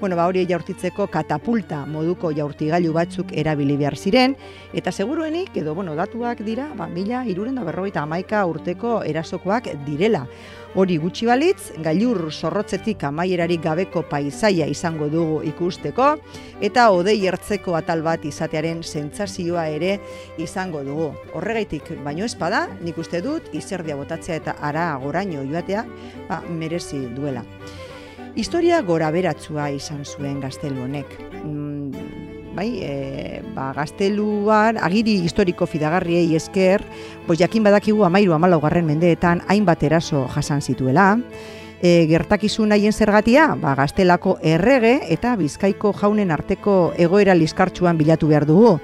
bueno, 0.00 0.16
ba, 0.16 0.28
hori 0.30 0.46
jaurtitzeko 0.48 1.08
katapulta 1.12 1.84
moduko 1.84 2.32
jaurtigailu 2.32 2.92
batzuk 2.96 3.36
erabili 3.36 3.76
behar 3.76 3.98
ziren, 3.98 4.36
eta 4.72 4.92
seguruenik, 4.92 5.56
edo 5.60 5.74
bueno, 5.74 5.94
datuak 5.98 6.40
dira, 6.46 6.70
ba, 6.78 6.88
mila 6.88 7.24
iruren 7.28 7.60
da 7.60 7.68
berroita 7.68 8.04
amaika 8.08 8.46
urteko 8.48 9.02
erasokoak 9.04 9.74
direla. 9.84 10.24
Hori 10.74 10.96
gutxi 10.98 11.28
balitz, 11.28 11.68
gailur 11.86 12.32
zorrotzetik 12.32 13.04
amaierarik 13.06 13.60
gabeko 13.62 14.00
paisaia 14.10 14.66
izango 14.66 15.06
dugu 15.06 15.36
ikusteko, 15.46 16.08
eta 16.66 16.88
odei 16.90 17.14
ertzeko 17.30 17.76
atal 17.78 18.02
bat 18.02 18.24
izatearen 18.26 18.80
sentsazioa 18.82 19.68
ere 19.70 19.92
izango 20.42 20.82
dugu. 20.82 21.12
Horregaitik, 21.38 21.92
baino 22.02 22.26
espada, 22.26 22.64
nik 22.82 22.98
uste 22.98 23.22
dut, 23.22 23.54
izerdia 23.54 23.94
botatzea 24.00 24.40
eta 24.42 24.56
ara 24.58 24.88
goraino 24.98 25.46
joatea, 25.46 25.86
ba, 26.26 26.42
merezi 26.50 27.04
duela. 27.14 27.46
Historia 28.34 28.82
gora 28.82 29.12
beratzua 29.14 29.68
izan 29.70 30.02
zuen 30.02 30.40
gaztelu 30.42 30.88
honek. 30.88 31.12
Bai, 32.54 32.78
e, 32.86 33.42
ba, 33.54 33.72
gazteluan, 33.74 34.78
agiri 34.78 35.16
historiko 35.26 35.66
fidagarriei 35.66 36.36
esker, 36.38 36.84
pues 37.26 37.40
jakin 37.40 37.64
badakigu 37.66 38.04
amairu 38.06 38.36
amalau 38.36 38.60
garren 38.62 38.86
mendeetan 38.86 39.42
hainbat 39.50 39.82
eraso 39.82 40.28
jasan 40.30 40.62
zituela, 40.62 41.16
e, 41.82 42.06
gertakizun 42.06 42.70
haien 42.72 42.94
zergatia, 42.94 43.48
ba, 43.58 43.74
gaztelako 43.74 44.38
errege 44.40 45.00
eta 45.10 45.34
bizkaiko 45.36 45.92
jaunen 45.98 46.30
arteko 46.30 46.92
egoera 46.96 47.34
liskartsuan 47.34 47.98
bilatu 47.98 48.30
behar 48.30 48.46
dugu. 48.46 48.78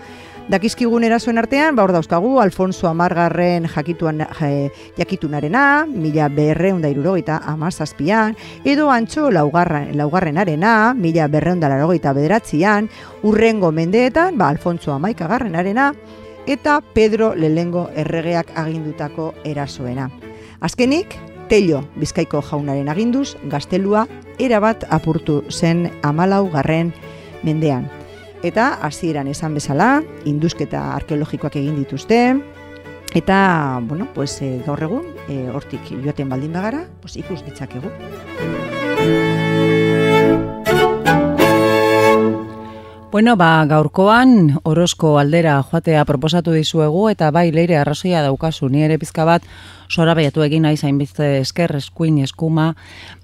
Dakizkigun 0.51 1.05
erasoen 1.07 1.39
artean, 1.39 1.77
ba 1.79 1.85
hor 1.85 1.93
dauzkagu, 1.95 2.41
Alfonso 2.43 2.89
Amargarren 2.89 3.69
jakituan, 3.71 4.19
ja, 4.19 4.49
jakitunarena, 4.97 5.87
mila 5.87 6.27
berreunda 6.27 6.91
irurogeita 6.91 7.37
amazazpian, 7.47 8.35
edo 8.67 8.89
antxo 8.91 9.29
laugarren, 9.31 9.93
laugarrenarena, 9.95 10.73
mila 10.99 11.29
berreunda 11.31 11.71
larogeita 11.71 12.11
bederatzian, 12.19 12.89
urrengo 13.23 13.71
mendeetan, 13.71 14.39
ba 14.39 14.49
Alfonso 14.49 14.91
Amaikagarrenarena, 14.93 15.93
eta 16.51 16.81
Pedro 16.95 17.37
Lelengo 17.37 17.87
erregeak 17.95 18.51
agindutako 18.59 19.31
erasoena. 19.45 20.11
Azkenik, 20.59 21.15
Tello 21.47 21.85
Bizkaiko 21.95 22.43
jaunaren 22.43 22.91
aginduz, 22.91 23.37
gaztelua 23.47 24.09
erabat 24.43 24.83
apurtu 24.91 25.45
zen 25.47 25.93
amalau 26.03 26.49
garren 26.51 26.91
mendean. 27.47 28.00
Eta 28.43 28.79
hasieran 28.81 29.29
esan 29.29 29.53
bezala, 29.53 30.01
induzketa 30.25 30.95
arkeologikoak 30.95 31.59
egin 31.61 31.77
dituzte, 31.77 32.21
eta, 33.15 33.81
bueno, 33.83 34.09
pues, 34.15 34.41
e, 34.41 34.63
gaur 34.65 34.81
egun, 34.87 35.05
e, 35.29 35.51
hortik 35.53 35.91
joaten 35.91 36.31
baldin 36.33 36.55
bagara, 36.57 36.87
pues, 37.03 37.19
ikus 37.21 37.43
ditzakegu. 37.45 37.93
Bueno, 43.11 43.35
ba, 43.37 43.67
gaurkoan 43.67 44.61
Orozko 44.63 45.19
aldera 45.19 45.59
joatea 45.67 46.05
proposatu 46.07 46.53
dizuegu 46.55 47.09
eta 47.11 47.33
bai 47.35 47.51
leire 47.51 47.77
arrazoia 47.77 48.23
daukazu 48.23 48.69
ni 48.71 48.85
ere 48.87 49.01
pizka 49.03 49.27
bat 49.27 49.43
sora 49.91 50.15
baiatu 50.15 50.45
egin 50.47 50.63
nahi 50.63 50.77
zainbizte 50.79 51.41
esker, 51.41 51.75
eskuin, 51.77 52.19
eskuma, 52.23 52.77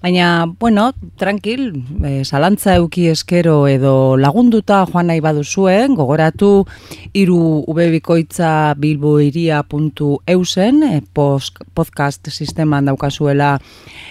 baina, 0.02 0.46
bueno, 0.58 0.92
tranquil, 1.18 1.84
e, 2.02 2.24
salantza 2.24 2.74
euki 2.80 3.06
eskero 3.12 3.68
edo 3.70 4.16
lagunduta 4.18 4.84
joan 4.90 5.06
nahi 5.12 5.20
baduzuen, 5.22 5.94
gogoratu 5.94 6.66
iru 7.14 7.62
ubebikoitza 7.70 8.74
bilboiria.eusen, 8.82 10.82
e, 10.82 11.02
podcast 11.14 12.26
sisteman 12.34 12.90
daukazuela 12.90 13.60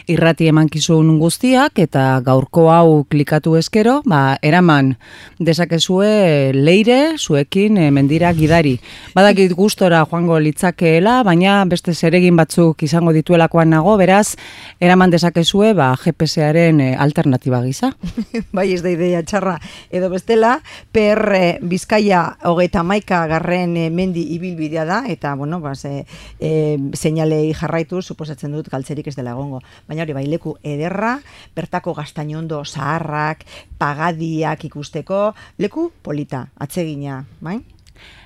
irrati 0.08 0.48
emankizun 0.48 1.20
guztiak, 1.20 1.84
eta 1.84 2.22
gaurko 2.24 2.72
hau 2.72 3.04
klikatu 3.12 3.58
eskero, 3.60 4.00
ba, 4.08 4.40
eraman 4.42 4.96
dezakezue 5.44 6.56
leire, 6.56 7.18
zuekin 7.20 7.84
e, 7.84 7.92
mendira 7.92 8.32
gidari. 8.34 8.80
Badakit 9.16 9.52
gustora 9.60 10.06
joango 10.08 10.40
litzakeela, 10.40 11.20
baina 11.28 11.66
beste 11.68 11.92
zeregin 11.94 12.45
batzuk 12.46 12.84
izango 12.86 13.12
dituelakoan 13.16 13.72
nago, 13.74 13.96
beraz, 13.98 14.36
eraman 14.84 15.10
dezakezue, 15.14 15.74
ba, 15.78 15.94
GPS-aren 15.98 16.82
e, 16.82 16.90
alternatiba 16.96 17.62
gisa. 17.66 17.92
bai, 18.56 18.70
ez 18.76 18.82
da 18.86 18.92
ideia 18.94 19.24
txarra 19.26 19.58
edo 19.90 20.12
bestela, 20.14 20.60
per 20.94 21.22
e, 21.34 21.44
Bizkaia 21.66 22.22
hogeita 22.46 22.84
maika 22.86 23.24
garren 23.32 23.76
e, 23.80 23.90
mendi 23.90 24.28
ibilbidea 24.36 24.86
da, 24.86 25.02
eta, 25.10 25.34
bueno, 25.40 25.60
ba, 25.64 25.74
ze, 25.76 26.06
e, 26.40 26.78
seinalei 26.94 27.54
jarraitu, 27.58 28.02
suposatzen 28.02 28.54
dut, 28.54 28.70
galtzerik 28.70 29.10
ez 29.10 29.16
dela 29.18 29.34
egongo. 29.34 29.64
Baina 29.90 30.06
hori, 30.06 30.16
bai, 30.18 30.28
leku 30.30 30.56
ederra, 30.64 31.18
bertako 31.58 31.96
gaztainondo 31.98 32.62
zaharrak, 32.66 33.46
pagadiak 33.82 34.68
ikusteko, 34.70 35.32
leku 35.58 35.90
polita, 36.06 36.46
atsegina, 36.62 37.24
bai? 37.42 37.60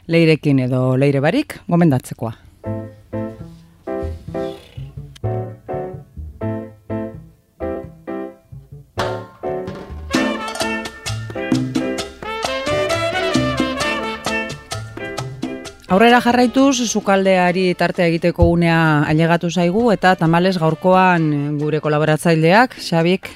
Leirekin 0.09 0.65
edo 0.65 0.97
leire 0.97 1.21
barik, 1.21 1.59
gomendatzekoa. 1.69 2.33
Aurrera 15.89 16.19
jarraituz, 16.21 16.85
sukaldeari 16.85 17.71
tartea 17.73 18.05
egiteko 18.11 18.45
unea 18.53 19.01
ailegatu 19.09 19.49
zaigu 19.49 19.87
eta 19.89 20.11
tamales 20.19 20.51
gaurkoan 20.61 21.23
gure 21.57 21.79
kolaboratzaileak, 21.81 22.75
Xabik, 22.77 23.31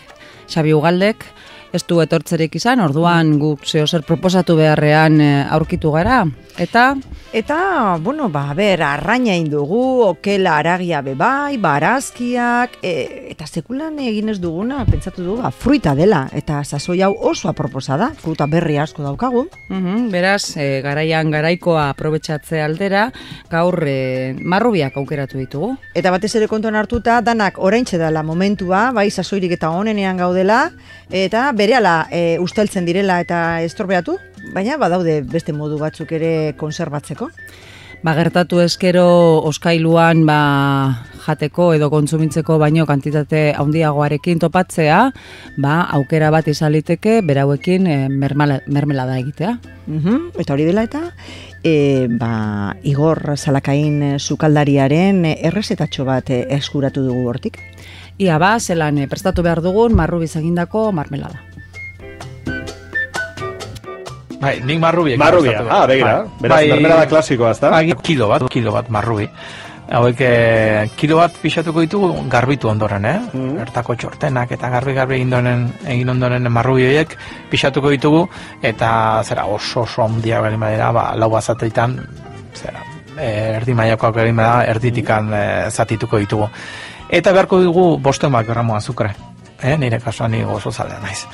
Xabi 0.45 0.75
Ugaldek, 0.77 1.25
ez 1.74 1.82
du 1.89 2.00
etortzerik 2.03 2.56
izan, 2.60 2.84
orduan 2.84 3.38
guk 3.42 3.65
zeo 3.65 3.88
zer 3.88 4.06
proposatu 4.06 4.56
beharrean 4.60 5.20
eh, 5.22 5.34
aurkitu 5.58 5.92
gara. 5.96 6.22
Eta 6.62 6.93
Eta, 7.34 7.97
bueno, 8.00 8.30
ba, 8.30 8.54
ber, 8.54 8.84
arraina 8.86 9.34
indugu, 9.34 10.04
okela 10.06 10.60
aragia 10.60 11.00
bebai, 11.02 11.58
barazkiak, 11.58 12.76
e, 12.86 12.91
eta 13.32 13.47
sekulan 13.50 13.95
egin 13.97 14.30
ez 14.30 14.36
duguna, 14.38 14.84
pentsatu 14.86 15.24
du, 15.26 15.38
ba, 15.41 15.50
fruita 15.50 15.95
dela, 15.97 16.28
eta 16.38 16.60
sasoi 16.62 17.00
hau 17.02 17.10
oso 17.32 17.50
aproposa 17.50 17.97
da, 17.97 18.12
fruta 18.21 18.45
berri 18.45 18.78
asko 18.78 19.02
daukagu. 19.02 19.47
Mhm, 19.74 20.12
beraz, 20.13 20.54
e, 20.62 20.84
garaian 20.86 21.32
garaikoa 21.34 21.88
aprobetxatze 21.95 22.62
aldera, 22.62 23.08
gaur 23.50 23.82
e, 23.82 24.38
marrubiak 24.38 25.02
aukeratu 25.02 25.41
ditugu. 25.41 25.71
Eta 25.97 26.13
batez 26.13 26.36
ere 26.38 26.45
kontuan 26.47 26.78
hartuta, 26.78 27.17
danak 27.26 27.58
oraintxe 27.58 27.97
dela 27.97 28.21
momentua, 28.21 28.91
bai, 28.93 29.08
sasoirik 29.10 29.58
eta 29.58 29.74
onenean 29.74 30.21
gaudela, 30.21 30.67
eta 31.10 31.47
berehala 31.63 32.08
e, 32.12 32.38
usteltzen 32.43 32.84
direla 32.84 33.21
eta 33.23 33.62
estorbeatu, 33.63 34.17
baina 34.52 34.76
badaude 34.82 35.21
beste 35.23 35.56
modu 35.56 35.80
batzuk 35.80 36.12
ere 36.17 36.34
konserbatzeko. 36.60 37.30
Ba, 38.04 38.12
gertatu 38.17 38.60
eskero 38.60 39.06
oskailuan 39.47 40.26
ba, 40.28 40.39
jateko 41.23 41.69
edo 41.71 41.88
kontsumitzeko 41.93 42.58
baino 42.60 42.84
kantitate 42.84 43.54
handiagoarekin 43.56 44.41
topatzea, 44.43 44.97
ba, 45.63 45.78
aukera 45.95 46.34
bat 46.36 46.49
izaliteke 46.52 47.21
berauekin 47.23 47.88
e, 47.88 47.97
mermelada 48.12 49.15
egitea. 49.21 49.56
Uhum, 49.88 50.28
eta 50.36 50.58
hori 50.58 50.67
dela 50.67 50.84
eta, 50.84 51.06
e, 51.63 52.10
ba, 52.12 52.76
Igor 52.84 53.38
Zalakain 53.38 54.17
sukaldariaren 54.19 55.23
errezetatxo 55.32 56.04
bat 56.12 56.28
e, 56.28 56.43
eskuratu 56.60 57.08
dugu 57.08 57.23
hortik. 57.32 57.63
Ia 58.19 58.36
ba, 58.38 58.58
zelan 58.60 58.99
e, 58.99 59.08
prestatu 59.08 59.47
behar 59.47 59.63
dugun 59.63 59.95
marrubiz 59.95 60.36
egindako 60.36 60.89
marmelada. 60.91 61.53
Bai, 64.43 64.58
nik 64.67 64.79
marrubiek. 64.84 65.19
Marrubia, 65.19 65.60
ah, 65.69 65.86
begira. 65.88 66.15
Bai, 66.23 66.41
Beraz, 66.41 66.58
bai, 66.58 66.71
mermelada 66.73 67.06
klasikoa, 67.08 67.51
ezta? 67.56 67.69
Bai, 67.71 67.86
kilo 68.03 68.27
bat, 68.32 68.43
kilo 68.51 68.73
bat 68.75 68.89
marrubi. 68.91 69.29
Hauek 69.93 70.21
eh, 70.23 70.89
kilo 70.97 71.17
bat 71.19 71.36
pixatuko 71.41 71.84
ditugu 71.84 72.08
garbitu 72.32 72.69
ondoren, 72.71 73.06
eh? 73.06 73.17
Mhm. 73.19 73.58
Ertako 73.65 73.95
txortenak 73.99 74.53
eta 74.56 74.69
garbi-garbi 74.71 75.17
egin 75.19 75.34
ondoren, 75.34 75.65
egin 75.95 76.13
ondoren 76.15 76.47
marrubi 76.51 76.88
horiek 76.88 77.17
pixatuko 77.51 77.91
ditugu 77.91 78.23
eta 78.63 79.21
zera 79.23 79.45
oso 79.45 79.84
oso 79.84 80.06
handia 80.06 80.39
bali 80.41 80.58
badira, 80.58 80.91
ba, 80.95 81.03
lau 81.19 81.29
bazateitan, 81.29 81.97
zera, 82.56 82.82
eh, 83.17 83.60
erdi 83.60 83.75
maiakoak 83.75 84.15
bali 84.15 84.32
badira, 84.32 84.71
erditikan 84.71 85.34
eh, 85.34 85.69
zatituko 85.69 86.17
ditugu. 86.23 86.47
Eta 87.10 87.36
beharko 87.36 87.60
dugu 87.62 87.86
bosten 87.99 88.32
bat 88.32 88.47
gramo 88.47 88.75
azukre, 88.79 89.13
eh? 89.62 89.77
Nire 89.77 89.99
kasuan 89.99 90.32
ni 90.32 90.43
oso 90.43 90.71
zalea 90.71 90.99
naiz. 91.03 91.27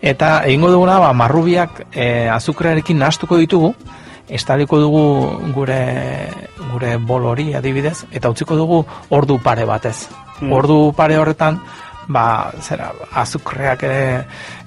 Eta 0.00 0.44
egingo 0.46 0.70
duguna, 0.70 0.98
ba, 1.02 1.12
marrubiak 1.12 1.88
e, 1.90 2.28
azukrearekin 2.30 3.00
nahastuko 3.02 3.38
ditugu, 3.40 3.72
estaliko 4.28 4.78
dugu 4.78 5.02
gure, 5.54 5.80
gure 6.72 6.96
bol 7.02 7.26
hori 7.26 7.50
adibidez, 7.54 8.04
eta 8.12 8.30
utziko 8.30 8.56
dugu 8.56 8.84
ordu 9.10 9.40
pare 9.42 9.64
batez. 9.66 10.06
Mm. 10.40 10.52
Ordu 10.54 10.78
pare 10.94 11.18
horretan, 11.18 11.58
ba, 12.06 12.52
zera, 12.62 12.92
azukreak 13.22 13.82
ere 13.88 14.02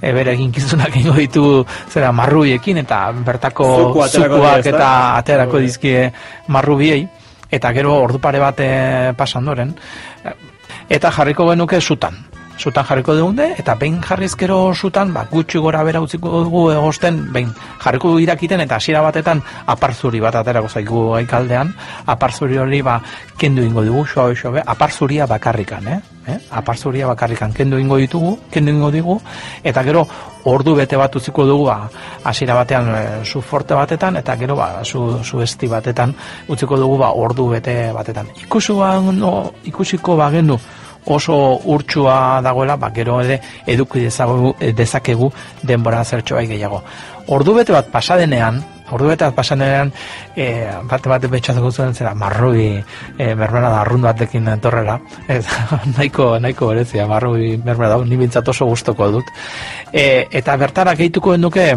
e, 0.01 0.11
bere 0.11 0.35
eginkizunak 0.35 0.91
egingo 0.97 1.15
ditu 1.19 1.45
zera 1.87 2.11
marrubiekin, 2.11 2.81
eta 2.83 3.05
bertako 3.23 3.69
zukuak 4.09 4.67
eta 4.67 4.91
aterako 5.21 5.63
dizkie 5.63 6.09
marrubiei, 6.51 7.05
eta 7.51 7.71
gero 7.71 7.95
ordu 8.01 8.19
pare 8.19 8.43
bat 8.43 8.59
e, 8.59 8.71
pasandoren, 9.15 9.71
eta 10.89 11.11
jarriko 11.11 11.47
genuke 11.53 11.79
sutan. 11.79 12.30
Sutan 12.61 12.85
jarriko 12.85 13.15
dugunde, 13.17 13.55
eta 13.57 13.73
behin 13.73 13.95
jarrizkero 14.05 14.57
sutan, 14.77 15.09
ba, 15.15 15.23
gutxi 15.31 15.57
gora 15.57 15.81
bera 15.81 15.97
utziko 16.03 16.43
dugu 16.45 16.67
egosten, 16.69 17.15
behin 17.33 17.49
jarriko 17.81 18.11
irakiten, 18.21 18.61
eta 18.61 18.77
hasiera 18.77 19.01
batetan 19.01 19.41
aparzuri 19.73 20.19
bat 20.21 20.35
aterako 20.37 20.69
zaigu 20.69 21.01
aikaldean, 21.17 21.71
aparzuri 22.13 22.59
hori 22.61 22.83
ba, 22.85 22.99
kendu 23.41 23.65
ingo 23.65 23.81
dugu, 23.87 24.03
xoa 24.05 24.35
xoa, 24.37 24.61
aparzuria 24.75 25.25
bakarrikan, 25.25 25.87
eh? 25.87 25.97
eh? 26.27 26.37
Aparzuria 26.51 27.07
bakarrikan 27.09 27.49
kendu 27.51 27.79
ingo 27.81 27.97
ditugu, 27.97 28.35
kendu 28.53 28.75
ingo 28.75 28.91
digu, 28.93 29.17
eta 29.63 29.81
gero 29.81 30.05
ordu 30.45 30.75
bete 30.77 31.01
bat 31.01 31.17
utziko 31.17 31.47
dugu 31.49 31.65
ba, 31.65 31.79
hasiera 32.29 32.59
batean 32.59 32.91
e, 32.93 33.01
su 33.25 33.41
forte 33.41 33.73
batetan 33.73 34.21
eta 34.21 34.35
gero 34.37 34.55
ba 34.55 34.83
su, 34.85 35.01
su 35.23 35.41
esti 35.41 35.67
batetan 35.67 36.13
utziko 36.47 36.77
dugu 36.77 36.97
ba 37.01 37.11
ordu 37.17 37.49
bete 37.55 37.91
batetan. 37.93 38.29
Ikusi 38.45 38.77
ba, 38.77 38.93
no, 39.01 39.33
ikusiko 39.65 40.15
bagenu 40.17 40.59
oso 41.05 41.59
urtsua 41.65 42.41
dagoela, 42.43 42.75
ba, 42.77 42.91
gero 42.93 43.21
ere 43.21 43.39
eduki 43.67 44.05
dezagu, 44.05 44.53
dezakegu 44.59 45.31
denbora 45.63 46.03
zertxo 46.03 46.35
bai 46.35 46.47
gehiago. 46.47 46.81
Ordu 47.31 47.55
bete 47.55 47.73
bat 47.73 47.89
pasadenean, 47.91 48.61
ordu 48.91 49.07
bete 49.11 49.25
bat 49.25 49.35
pasadenean, 49.35 49.91
e, 50.35 50.67
bate 50.89 51.09
bat 51.09 51.25
betxatuko 51.31 51.71
zuen 51.71 51.95
zera, 51.95 52.13
marrui 52.15 52.67
e, 53.17 53.33
mermela 53.35 53.69
da 53.69 53.81
arrun 53.81 54.05
batekin 54.05 54.47
etorrela, 54.53 54.99
ez, 55.27 55.45
nahiko, 55.95 56.35
nahiko 56.39 56.71
berezia, 56.73 57.07
marrui 57.07 57.55
mermela 57.57 57.95
da, 57.95 58.03
ni 58.05 58.19
bintzat 58.19 58.53
oso 58.53 58.69
gustoko 58.69 59.09
dut. 59.17 59.33
E, 59.91 60.27
eta 60.31 60.57
bertara 60.57 60.95
gehituko 60.99 61.37
nuke 61.37 61.67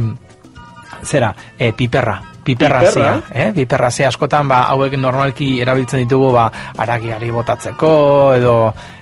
zera, 1.05 1.35
e, 1.59 1.73
piperra, 1.73 2.21
piperrazia, 2.44 3.14
Piperra? 3.20 3.44
eh? 3.48 3.52
Piperrazia 3.57 4.09
askotan 4.09 4.48
ba 4.48 4.62
hauek 4.72 4.96
normalki 5.00 5.61
erabiltzen 5.64 6.04
ditugu 6.04 6.30
ba 6.33 6.50
aragiari 6.78 7.30
botatzeko 7.35 7.90
edo 8.37 8.54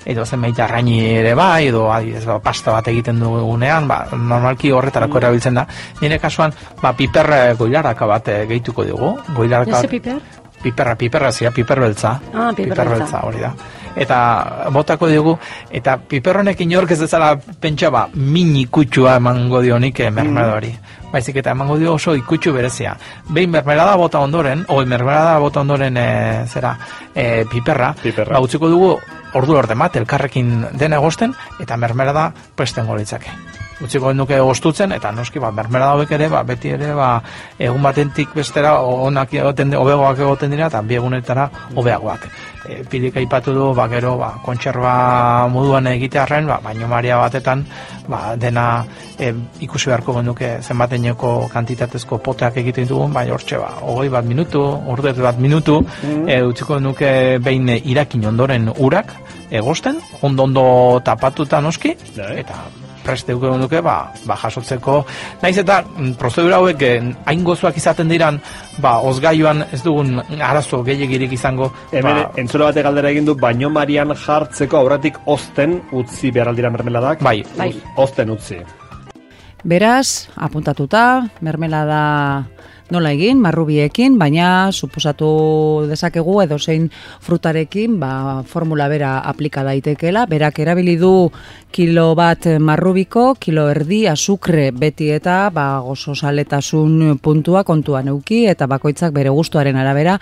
edo 0.07 0.25
zenbait 0.27 0.59
arraini 0.59 0.99
ere 1.21 1.35
bai 1.39 1.69
edo 1.69 1.89
adibidez 1.93 2.25
ba, 2.27 2.39
pasta 2.43 2.73
bat 2.73 2.89
egiten 2.89 3.21
dugunean 3.21 3.87
ba 3.91 4.07
normalki 4.13 4.71
horretarako 4.73 5.19
erabiltzen 5.19 5.55
da. 5.61 5.67
Nire 6.01 6.19
kasuan 6.23 6.55
ba 6.81 6.95
piper 6.95 7.57
goilaraka 7.59 8.07
bat 8.07 8.29
eh, 8.29 8.47
gehituko 8.47 8.85
dugu. 8.85 9.17
Goilaraka 9.37 9.83
piper? 9.89 10.23
piperra, 10.63 10.95
piperrazia, 10.95 11.51
piperbeltza. 11.51 12.21
Ah, 12.33 12.53
piperbeltza. 12.55 13.21
hori 13.27 13.41
da. 13.41 13.53
Eta 13.97 14.19
botako 14.73 15.09
diogu, 15.11 15.37
eta 15.71 15.99
piperronek 16.09 16.61
inork 16.65 16.91
ez 16.95 17.01
dezala 17.03 17.35
pentsa 17.37 17.91
ba, 17.91 18.07
mini 18.15 18.67
kutsua 18.67 19.17
emango 19.21 19.61
dionik 19.63 20.01
eh, 20.01 20.11
mermeladori. 20.11 20.73
Baizik 21.13 21.37
eta 21.43 21.53
emango 21.53 21.77
dio 21.77 21.95
oso 21.95 22.15
ikutsu 22.17 22.55
berezia. 22.57 22.95
Behin 23.29 23.51
mermelada 23.53 23.97
bota 24.01 24.23
ondoren, 24.25 24.65
oi 24.69 24.85
mermelada 24.89 25.39
bota 25.39 25.61
ondoren 25.61 25.97
e, 26.01 26.07
zera 26.49 26.77
e, 27.15 27.45
piperra, 27.51 27.93
Piperra. 28.03 28.39
ba, 28.39 28.41
utziko 28.41 28.71
dugu 28.73 28.95
ordu 29.35 29.57
orde 29.57 29.77
bat 29.79 29.97
elkarrekin 29.97 30.55
dena 30.73 30.97
egosten 31.01 31.35
eta 31.61 31.77
mermelada 31.77 32.33
presten 32.57 32.89
litzake. 32.97 33.62
Utziko 33.83 34.13
nuke 34.15 34.39
gostutzen 34.39 34.93
eta 34.95 35.11
noski 35.13 35.41
ba 35.43 35.51
mermelada 35.51 35.97
hauek 35.97 36.13
ere 36.15 36.29
ba 36.31 36.43
beti 36.47 36.71
ere 36.77 36.93
ba 36.95 37.11
egun 37.59 37.83
batentik 37.83 38.35
bestera 38.35 38.79
onak 38.81 39.35
egoten 39.35 39.75
hobegoak 39.75 40.19
egoten 40.19 40.51
dira 40.55 40.69
eta 40.71 40.83
bi 40.83 40.99
egunetara 41.01 41.49
hobeagoak. 41.75 42.27
E, 42.63 42.83
pilik 42.87 43.17
aipatu 43.19 43.53
du 43.55 43.73
ba 43.75 43.89
gero 43.91 44.17
ba 44.19 44.35
kontserba 44.45 45.49
moduan 45.51 45.87
egitearren 45.91 46.47
ba 46.47 46.61
baino 46.63 46.87
maria 46.87 47.19
batetan 47.19 47.65
ba 48.09 48.37
dena 48.37 48.85
e, 49.19 49.33
ikusi 49.61 49.91
beharko 49.91 50.15
genuke 50.21 50.59
zenbateineko 50.63 51.49
kantitatezko 51.53 52.19
poteak 52.19 52.57
egiten 52.63 52.87
dugun 52.87 53.13
bai 53.13 53.29
hortxe 53.31 53.59
ba 53.59 53.73
20 53.83 54.11
bat 54.11 54.25
minutu, 54.25 54.63
ordu 54.63 55.13
bat 55.23 55.39
minutu 55.39 55.83
e, 56.27 56.43
utziko 56.43 56.79
nuke 56.79 57.39
behin 57.43 57.69
irakin 57.69 58.27
ondoren 58.27 58.71
urak 58.79 59.15
egosten, 59.51 59.99
ondo 60.23 60.43
ondo 60.45 61.01
tapatuta 61.05 61.61
noski, 61.61 61.97
Bai. 62.17 62.39
eta 62.41 62.57
preste 63.05 63.35
duke 63.35 63.51
nuke, 63.59 63.81
ba, 63.85 63.97
ba 64.27 64.37
jasotzeko. 64.43 64.99
Naiz 65.43 65.57
eta 65.63 65.81
mm, 65.85 66.15
prozedura 66.21 66.61
hauek 66.61 66.83
eh, 66.87 66.99
hain 67.27 67.45
gozoak 67.45 67.77
izaten 67.77 68.11
diran, 68.13 68.41
ba, 68.83 68.99
ozgaioan 69.09 69.65
ez 69.73 69.83
dugun 69.85 70.21
arazo 70.41 70.83
gehiagirik 70.87 71.35
izango, 71.39 71.73
Hemen 71.93 72.23
ba, 72.23 72.29
entzule 72.41 72.69
bate 72.71 72.85
galdera 72.85 73.11
egin 73.13 73.29
du 73.29 73.37
baino 73.39 73.71
marian 73.71 74.15
jartzeko 74.17 74.81
aurretik 74.83 75.19
ozten 75.27 75.81
utzi 75.93 76.31
behar 76.31 76.53
aldira 76.53 76.71
mermeladak. 76.71 77.23
Bai. 77.23 77.41
Bai. 77.59 77.73
Ozten 77.97 78.33
utzi. 78.35 78.61
Beraz, 79.63 80.29
apuntatuta, 80.35 81.29
mermelada 81.41 82.03
nola 82.93 83.13
egin, 83.17 83.41
marrubiekin, 83.43 84.19
baina 84.21 84.71
suposatu 84.73 85.29
dezakegu 85.89 86.39
edo 86.45 86.59
zein 86.59 86.89
frutarekin, 87.25 87.99
ba, 88.01 88.43
formula 88.47 88.89
bera 88.93 89.17
aplika 89.29 89.65
daitekeela, 89.67 90.27
berak 90.31 90.61
erabili 90.63 90.99
du 91.01 91.31
kilo 91.73 92.13
bat 92.15 92.47
marrubiko, 92.61 93.33
kilo 93.41 93.69
erdi 93.73 94.05
azukre 94.11 94.71
beti 94.77 95.11
eta 95.17 95.47
ba, 95.51 95.69
gozo 95.85 96.15
saletasun 96.15 97.19
puntua 97.23 97.65
kontuan 97.65 98.13
euki 98.13 98.45
eta 98.53 98.69
bakoitzak 98.69 99.15
bere 99.17 99.33
gustuaren 99.33 99.77
arabera 99.81 100.19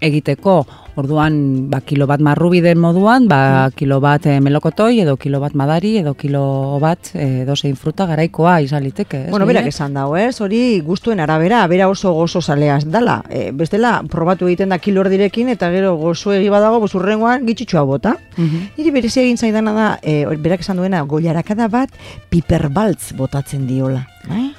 egiteko. 0.00 0.66
Orduan, 0.98 1.70
ba, 1.70 1.78
kilo 1.86 2.08
bat 2.10 2.18
marrubi 2.18 2.58
den 2.60 2.80
moduan, 2.82 3.28
ba, 3.30 3.70
kilo 3.78 4.00
bat 4.02 4.24
eh, 4.26 4.40
melokotoi, 4.42 4.98
edo 5.04 5.14
kilo 5.16 5.38
bat 5.38 5.54
madari, 5.54 5.92
edo 6.00 6.16
kilo 6.18 6.42
bat 6.82 7.12
eh, 7.14 7.44
edozein 7.44 7.76
fruta 7.78 8.08
garaikoa 8.10 8.56
izan 8.66 8.82
liteke. 8.82 9.20
ez, 9.28 9.30
Bueno, 9.30 9.46
berak 9.46 9.70
esan 9.70 9.94
dago, 9.94 10.16
ez? 10.18 10.40
Hori 10.42 10.80
gustuen 10.82 11.22
arabera, 11.22 11.62
bera 11.70 11.88
oso 11.88 12.12
gozo 12.16 12.42
zalea 12.42 12.80
dala. 12.84 13.20
E, 13.30 13.52
bestela, 13.54 14.02
probatu 14.10 14.50
egiten 14.50 14.74
da 14.74 14.80
kilo 14.82 15.06
erdirekin, 15.06 15.54
eta 15.54 15.70
gero 15.70 15.94
gozo 15.96 16.34
egi 16.34 16.50
badago, 16.50 16.80
bozurrengoan 16.82 17.46
gitxutxoa 17.46 17.86
bota. 17.86 18.16
Mhm. 18.36 18.70
Niri 18.76 18.90
berezi 18.90 19.22
egin 19.22 19.38
zaidana 19.38 19.72
da, 19.72 19.90
e, 20.02 20.24
berak 20.36 20.66
esan 20.66 20.82
duena, 20.82 21.02
goiarakada 21.02 21.68
bat 21.68 21.94
piperbaltz 22.28 23.12
botatzen 23.14 23.68
diola. 23.70 24.08
Bai? 24.26 24.50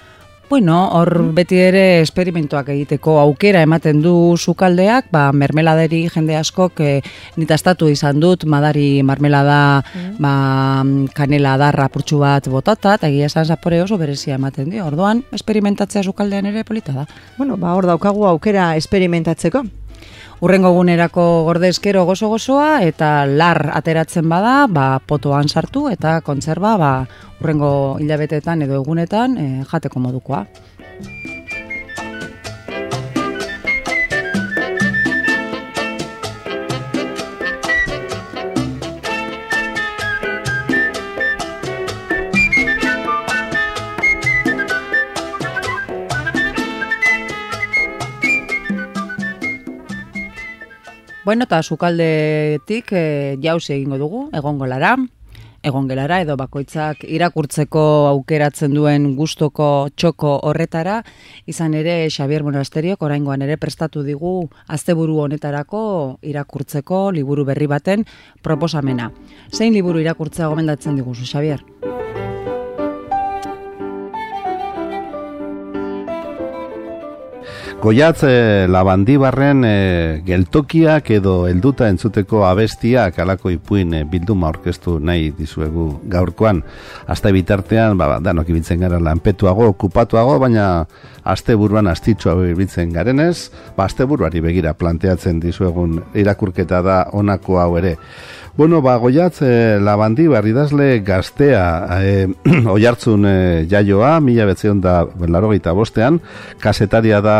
Bueno, 0.49 0.89
hor 0.97 1.12
beti 1.38 1.59
ere 1.62 1.81
esperimentuak 2.01 2.71
egiteko 2.73 3.19
aukera 3.21 3.62
ematen 3.62 3.99
du 4.01 4.13
sukaldeak, 4.33 5.12
ba, 5.13 5.27
mermeladeri 5.29 5.99
jende 6.09 6.33
askok 6.39 6.81
e, 6.81 6.93
nitastatu 7.38 7.85
izan 7.93 8.17
dut, 8.17 8.47
madari 8.49 9.03
marmelada 9.05 9.59
ba, 10.17 10.31
kanela 11.13 11.53
darra 11.62 11.85
purtsu 11.93 12.17
bat 12.23 12.49
botata, 12.49 12.95
eta 12.97 13.12
egia 13.13 13.29
esan 13.29 13.45
zapore 13.45 13.83
oso 13.83 13.99
berezia 14.01 14.39
ematen 14.41 14.73
dio. 14.73 14.88
Orduan, 14.89 15.21
esperimentatzea 15.38 16.01
sukaldean 16.01 16.49
ere 16.49 16.65
polita 16.65 16.97
da. 16.97 17.05
Bueno, 17.38 17.53
ba, 17.62 17.75
hor 17.77 17.85
daukagu 17.85 18.25
aukera 18.25 18.71
esperimentatzeko. 18.81 19.67
Urrengo 20.39 20.71
gunerako 20.71 21.23
gorde 21.43 21.67
eskero 21.67 22.06
gozo 22.08 22.30
gozoa 22.32 22.80
eta 22.88 23.25
lar 23.28 23.60
ateratzen 23.75 24.30
bada, 24.32 24.69
ba, 24.71 25.02
potoan 25.04 25.49
sartu 25.52 25.89
eta 25.91 26.21
kontserba 26.23 26.78
ba, 26.80 26.91
urrengo 27.41 27.71
hilabetetan 27.99 28.63
edo 28.63 28.80
egunetan 28.80 29.36
e, 29.36 29.47
jateko 29.67 29.99
modukoa. 29.99 30.45
Bueno, 51.29 51.45
eta 51.45 51.59
sukaldetik 51.61 52.87
e, 52.89 53.37
jauzi 53.37 53.75
egingo 53.75 53.99
dugu, 54.01 54.21
egongo 54.33 54.65
lara, 54.65 54.95
egon 55.61 55.85
gelara 55.85 56.17
edo 56.23 56.33
bakoitzak 56.41 57.03
irakurtzeko 57.05 57.83
aukeratzen 58.09 58.73
duen 58.73 59.05
gustoko 59.13 59.67
txoko 59.93 60.31
horretara, 60.49 60.95
izan 61.45 61.75
ere 61.77 61.99
Xavier 62.09 62.41
Monasteriok 62.47 63.05
oraingoan 63.05 63.45
ere 63.45 63.59
prestatu 63.61 64.01
digu 64.01 64.33
asteburu 64.65 65.19
honetarako 65.27 65.83
irakurtzeko 66.33 67.11
liburu 67.13 67.45
berri 67.45 67.69
baten 67.69 68.07
proposamena. 68.41 69.11
Zein 69.53 69.77
liburu 69.77 70.01
irakurtzea 70.01 70.49
gomendatzen 70.49 70.97
diguzu, 70.97 71.29
Xavier? 71.29 71.61
Goiatz 77.79 78.25
e, 78.27 78.67
labandibarren 78.67 79.61
e, 79.63 79.75
geltokiak 80.27 81.13
edo 81.15 81.45
helduta 81.47 81.87
entzuteko 81.87 82.41
abestiak 82.43 83.21
alako 83.23 83.53
ipuin 83.53 83.93
e, 83.95 84.01
bilduma 84.03 84.49
orkestu 84.51 84.97
nahi 84.99 85.29
dizuegu 85.37 85.85
gaurkoan. 86.11 86.59
Aste 87.07 87.31
bitartean, 87.31 87.95
ba, 87.95 88.09
ba, 88.11 88.17
danok 88.19 88.51
ibiltzen 88.51 88.83
gara 88.83 88.99
lanpetuago, 88.99 89.69
okupatuago, 89.71 90.35
baina 90.43 90.65
aste 91.23 91.55
buruan 91.55 91.87
astitxua 91.87 92.35
ibiltzen 92.51 92.91
garenez, 92.91 93.47
ba, 93.77 93.85
aste 93.87 94.03
buruari 94.03 94.43
begira 94.43 94.75
planteatzen 94.75 95.39
dizuegun 95.39 96.01
irakurketa 96.19 96.83
da 96.83 96.99
honako 97.15 97.61
hau 97.63 97.71
ere. 97.79 97.95
Bueno, 98.59 98.81
ba, 98.81 98.97
goiatz, 98.99 99.37
e, 99.39 99.79
labandi 99.79 100.25
barridazle 100.27 100.99
gaztea 101.07 102.01
e, 102.03 102.25
oiartzun 102.73 103.23
e, 103.23 103.35
jaioa, 103.71 104.17
mila 104.19 104.49
betzion 104.49 104.81
da 104.83 104.97
larogeita 105.15 105.71
bostean, 105.71 106.17
kasetaria 106.59 107.21
da 107.23 107.37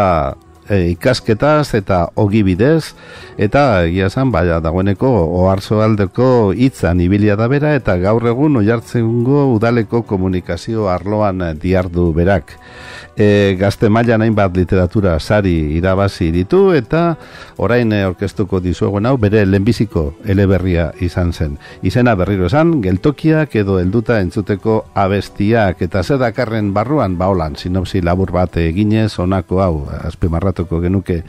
e, 0.70 0.90
ikasketaz 0.94 1.74
eta 1.76 2.06
ogibidez, 2.16 2.94
eta 3.42 3.84
egia 3.88 4.08
esan, 4.12 4.32
baina 4.32 4.60
dagoeneko 4.64 5.10
oharzo 5.42 5.82
aldeko 5.84 6.54
hitzan 6.56 7.02
ibilia 7.02 7.36
da 7.40 7.50
bera, 7.52 7.74
eta 7.76 7.98
gaur 8.00 8.28
egun 8.30 8.60
oiartzengo 8.62 9.48
udaleko 9.56 10.04
komunikazio 10.08 10.88
arloan 10.92 11.44
diardu 11.60 12.12
berak. 12.14 12.56
E, 13.20 13.58
gazte 13.60 13.90
mailan 13.92 14.24
hainbat 14.24 14.56
literatura 14.56 15.18
sari 15.20 15.76
irabazi 15.76 16.30
ditu, 16.32 16.70
eta 16.78 17.18
orain 17.58 17.92
orkestuko 18.06 18.62
dizuegun 18.64 19.10
hau 19.10 19.18
bere 19.20 19.44
lehenbiziko 19.46 20.14
eleberria 20.24 20.92
izan 21.04 21.34
zen. 21.34 21.58
Izena 21.84 22.16
berriro 22.16 22.48
esan, 22.48 22.78
geltokiak 22.84 23.56
edo 23.60 23.80
helduta 23.82 24.20
entzuteko 24.22 24.84
abestiak, 24.96 25.82
eta 25.82 26.04
zer 26.04 26.22
dakarren 26.22 26.72
barruan, 26.76 27.18
ba 27.18 27.28
holan, 27.32 27.58
sinopsi 27.60 28.04
labur 28.06 28.32
bat 28.36 28.56
eginez, 28.62 29.12
honako 29.20 29.62
hau, 29.64 29.76
azpimarratuko 30.60 30.82
genuke, 30.82 31.24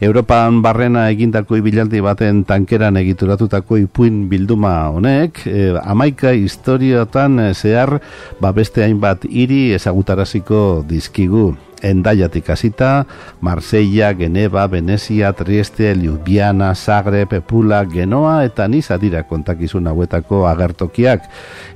Europan 0.00 0.62
barrena 0.62 1.10
egindako 1.10 1.58
ibilaldi 1.60 2.00
baten 2.00 2.44
tankeran 2.44 2.96
egituratutako 2.96 3.76
ipuin 3.76 4.28
bilduma 4.28 4.88
honek, 4.88 5.46
e, 5.46 5.76
amaika 5.84 6.32
historiotan 6.32 7.38
e, 7.38 7.54
zehar 7.54 8.00
ba 8.40 8.52
beste 8.52 8.82
hainbat 8.82 9.26
hiri 9.28 9.72
ezagutaraziko 9.76 10.84
dizkigu. 10.88 11.69
Endaiatik 11.82 12.50
hasita, 12.50 13.06
Marseilla, 13.40 14.12
Geneva, 14.14 14.66
Venezia, 14.66 15.32
Trieste, 15.32 15.94
Ljubljana, 15.94 16.74
Zagreb, 16.74 17.34
Pula, 17.46 17.84
Genoa 17.84 18.44
eta 18.44 18.68
Niza 18.68 18.98
dira 18.98 19.22
kontakizun 19.22 19.86
hauetako 19.86 20.46
agertokiak. 20.50 21.26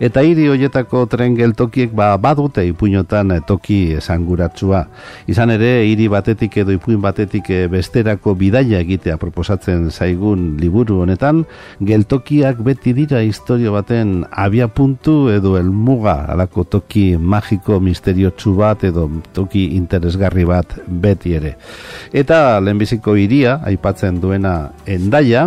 Eta 0.01 0.23
hiri 0.23 0.49
hoietako 0.51 1.07
tren 1.11 1.37
geltokiek 1.38 1.93
ba, 1.95 2.12
badute 2.19 2.67
ipuinotan 2.67 3.33
toki 3.47 3.95
esanguratsua. 3.99 4.85
Izan 5.31 5.55
ere, 5.55 5.85
hiri 5.88 6.09
batetik 6.12 6.57
edo 6.62 6.75
ipuin 6.75 7.01
batetik 7.03 7.49
besterako 7.71 8.35
bidaia 8.38 8.81
egitea 8.85 9.17
proposatzen 9.21 9.90
zaigun 9.90 10.55
liburu 10.61 11.01
honetan, 11.05 11.45
geltokiak 11.81 12.61
beti 12.64 12.95
dira 12.97 13.23
historio 13.25 13.73
baten 13.75 14.25
abia 14.31 14.69
puntu 14.69 15.29
edo 15.33 15.57
elmuga 15.59 16.17
alako 16.33 16.64
toki 16.64 17.05
magiko 17.17 17.81
misteriotsu 17.81 18.55
bat 18.59 18.85
edo 18.85 19.09
toki 19.37 19.67
interesgarri 19.95 20.45
bat 20.49 20.77
beti 20.87 21.35
ere. 21.39 21.55
Eta 22.13 22.61
lehenbiziko 22.61 23.17
iria, 23.21 23.59
aipatzen 23.67 24.21
duena 24.23 24.71
endaia, 24.87 25.47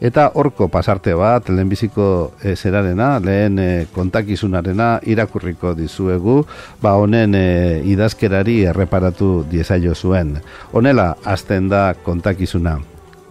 eta 0.00 0.30
horko 0.34 0.68
pasarte 0.68 1.14
bat, 1.18 1.48
lehenbiziko 1.48 2.08
e, 2.42 2.54
zerarena, 2.56 3.18
lehen 3.24 3.58
e, 3.58 3.68
kontakizunarena 3.94 4.98
irakurriko 5.06 5.74
dizuegu, 5.78 6.42
ba 6.82 6.96
honen 7.00 7.34
e, 7.38 7.46
idazkerari 7.90 8.62
erreparatu 8.70 9.44
diezaio 9.50 9.94
zuen. 9.94 10.38
Honela, 10.72 11.14
azten 11.24 11.68
da 11.68 11.92
kontakizuna. 12.04 12.80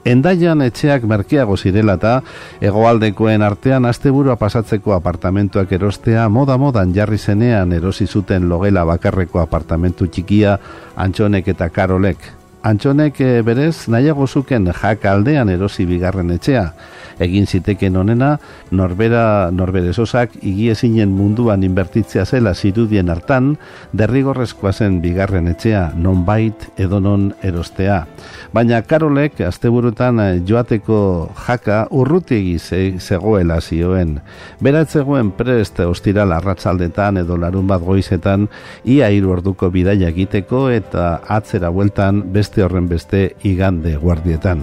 Endaian 0.06 0.60
etxeak 0.66 1.06
merkeago 1.08 1.56
zirela 1.56 1.96
eta 2.00 2.18
hegoaldekoen 2.60 3.42
artean 3.42 3.88
asteburua 3.88 4.36
pasatzeko 4.36 4.98
apartamentuak 4.98 5.72
erostea 5.72 6.28
moda-modan 6.28 6.92
jarri 6.96 7.18
zenean 7.18 7.72
erosi 7.72 8.08
zuten 8.08 8.50
logela 8.52 8.84
bakarreko 8.84 9.40
apartamentu 9.40 10.08
txikia 10.08 10.58
Antxonek 10.96 11.48
eta 11.56 11.70
Karolek. 11.70 12.43
Antxonek 12.64 13.18
eh, 13.20 13.42
berez 13.44 13.90
nahiago 13.92 14.24
zuken 14.24 14.70
jak 14.72 15.04
aldean 15.04 15.50
erosi 15.52 15.84
bigarren 15.84 16.30
etxea. 16.32 16.70
Egin 17.22 17.44
ziteken 17.46 17.98
onena, 18.00 18.38
norbera 18.72 19.52
norberezosak 19.52 20.38
igiezinen 20.42 21.12
munduan 21.12 21.62
inbertitzea 21.68 22.24
zela 22.26 22.54
zirudien 22.56 23.12
hartan, 23.12 23.58
derrigorrezkoa 23.92 24.72
zen 24.72 25.02
bigarren 25.04 25.52
etxea, 25.52 25.90
nonbait 26.00 26.70
edonon 26.80 27.34
erostea. 27.44 28.06
Baina 28.56 28.80
Karolek 28.88 29.44
asteburutan 29.44 30.24
eh, 30.24 30.40
joateko 30.48 31.02
jaka 31.44 31.82
urrutigi 31.92 32.56
zegoela 32.98 33.60
zioen. 33.60 34.16
Berat 34.64 34.96
zegoen 34.96 35.34
prest 35.36 35.84
ostiral 35.84 36.32
arratsaldetan 36.32 37.20
edo 37.26 37.36
larun 37.36 37.68
bat 37.68 37.84
goizetan 37.84 38.48
ia 38.88 39.12
hiru 39.12 39.36
orduko 39.36 39.68
bidaia 39.70 40.16
egiteko 40.16 40.70
eta 40.72 41.20
atzera 41.28 41.68
bueltan 41.74 42.24
beste 42.32 42.53
beste 42.54 42.64
horren 42.64 42.88
beste 42.88 43.36
igande 43.42 43.96
guardietan. 43.98 44.60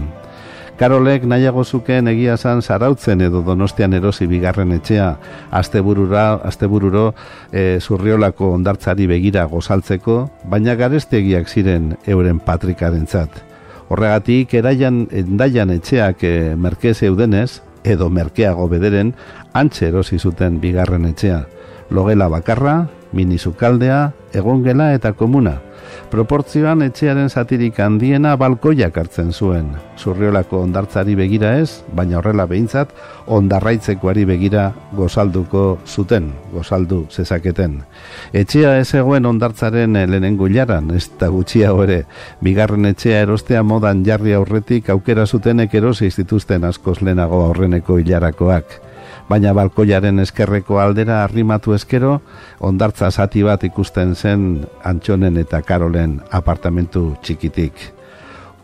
Karolek 0.79 1.25
nahiago 1.27 1.65
zuken 1.65 2.07
egia 2.09 2.37
zan 2.39 2.63
zarautzen 2.63 3.21
edo 3.21 3.43
donostian 3.43 3.93
erosi 3.93 4.29
bigarren 4.31 4.71
etxea, 4.73 5.17
asteburura, 5.51 6.39
astebururo 6.47 7.15
e, 7.53 7.81
zurriolako 7.81 8.53
ondartzari 8.55 9.09
begira 9.11 9.45
gozaltzeko, 9.45 10.31
baina 10.45 10.77
garestegiak 10.79 11.49
ziren 11.49 11.97
euren 12.07 12.39
patrikaren 12.39 13.07
zat. 13.07 13.43
Horregatik, 13.89 14.55
eraian, 14.55 15.09
endaian 15.11 15.71
etxeak 15.75 16.23
e, 16.23 16.55
merke 16.55 16.95
zeudenez, 16.95 17.61
edo 17.83 18.09
merkeago 18.09 18.69
bederen, 18.69 19.17
antxe 19.53 19.89
erosi 19.91 20.19
zuten 20.19 20.61
bigarren 20.61 21.11
etxea. 21.11 21.43
Logela 21.91 22.31
bakarra, 22.31 22.87
minizukaldea, 23.13 24.13
egongela 24.33 24.95
eta 24.95 25.13
komuna– 25.13 25.59
Proportzioan 26.11 26.81
etxearen 26.83 27.29
zatirik 27.31 27.77
handiena 27.79 28.33
balkoiak 28.35 28.97
hartzen 28.99 29.29
zuen. 29.31 29.69
Zurriolako 29.95 30.59
ondartzari 30.65 31.15
begira 31.15 31.53
ez, 31.61 31.85
baina 31.95 32.19
horrela 32.19 32.49
behintzat, 32.51 32.91
ondarraitzekoari 33.31 34.25
begira 34.27 34.65
gozalduko 34.99 35.79
zuten, 35.87 36.33
gozaldu 36.51 37.05
zezaketen. 37.15 37.79
Etxea 38.35 38.75
ez 38.81 38.89
egoen 38.99 39.31
ondartzaren 39.31 39.95
lehenengo 39.95 40.51
hilaran, 40.51 40.91
ez 40.99 41.07
da 41.21 41.31
gutxia 41.31 41.71
ere, 41.87 42.03
bigarren 42.43 42.91
etxea 42.91 43.23
erostea 43.29 43.63
modan 43.63 44.03
jarri 44.03 44.35
aurretik 44.35 44.91
aukera 44.91 45.29
zutenek 45.31 45.79
erosi 45.79 46.11
zituzten 46.11 46.67
askoz 46.67 46.99
lehenago 47.05 47.45
aurreneko 47.47 48.03
hilarakoak 48.03 48.81
baina 49.31 49.53
balkoiaren 49.55 50.19
eskerreko 50.25 50.81
aldera 50.83 51.23
arrimatu 51.25 51.75
eskero, 51.77 52.19
ondartza 52.67 53.11
zati 53.11 53.45
bat 53.47 53.63
ikusten 53.65 54.17
zen 54.17 54.67
Antxonen 54.85 55.39
eta 55.39 55.63
Karolen 55.63 56.19
apartamentu 56.35 57.15
txikitik. 57.23 57.79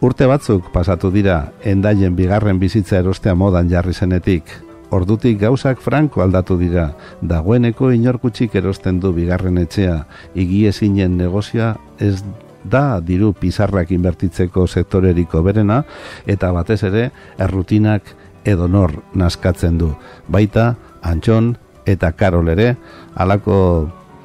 Urte 0.03 0.27
batzuk 0.29 0.73
pasatu 0.75 1.13
dira, 1.15 1.53
endaien 1.65 2.17
bigarren 2.19 2.59
bizitza 2.61 2.99
erostea 2.99 3.35
modan 3.39 3.71
jarri 3.71 3.95
zenetik, 3.95 4.51
ordutik 4.91 5.39
gauzak 5.41 5.81
franko 5.83 6.23
aldatu 6.25 6.59
dira, 6.59 6.91
dagoeneko 7.23 7.93
inorkutsik 7.95 8.59
erosten 8.59 9.01
du 9.01 9.15
bigarren 9.17 9.63
etxea, 9.63 10.03
igiezinen 10.35 11.17
negozia 11.17 11.77
ez 12.03 12.19
da 12.67 12.99
diru 13.01 13.33
pizarrak 13.39 13.93
inbertitzeko 13.95 14.67
sektoreriko 14.67 15.43
berena, 15.47 15.83
eta 16.27 16.51
batez 16.53 16.83
ere, 16.91 17.11
errutinak 17.39 18.17
edo 18.47 18.69
nor 18.69 18.95
naskatzen 19.15 19.79
du. 19.79 19.93
Baita, 20.29 20.75
Antxon 21.03 21.57
eta 21.87 22.13
Karol 22.13 22.51
ere, 22.55 22.75
alako 23.15 23.59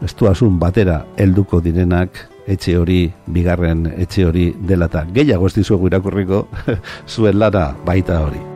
estuasun 0.06 0.60
batera 0.62 1.02
helduko 1.18 1.62
direnak 1.62 2.28
etxe 2.50 2.78
hori, 2.78 3.02
bigarren 3.28 3.86
etxe 3.96 4.26
hori 4.26 4.48
dela 4.68 4.90
eta 4.90 5.06
gehiago 5.14 5.50
ez 5.50 5.58
dizuegu 5.60 5.92
irakurriko 5.92 6.48
zuen 7.14 7.40
lara 7.40 7.70
baita 7.86 8.24
hori. 8.26 8.51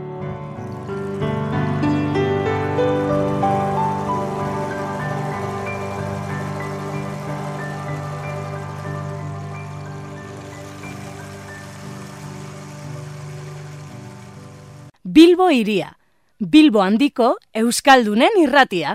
Bilbo 15.25 15.47
iria. 15.49 15.87
Bilbo 16.37 16.83
handiko 16.85 17.31
Euskaldunen 17.57 18.35
irratia. 18.37 18.91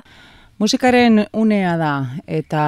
Musikaren 0.62 1.24
unea 1.34 1.72
da, 1.80 1.94
eta 2.30 2.60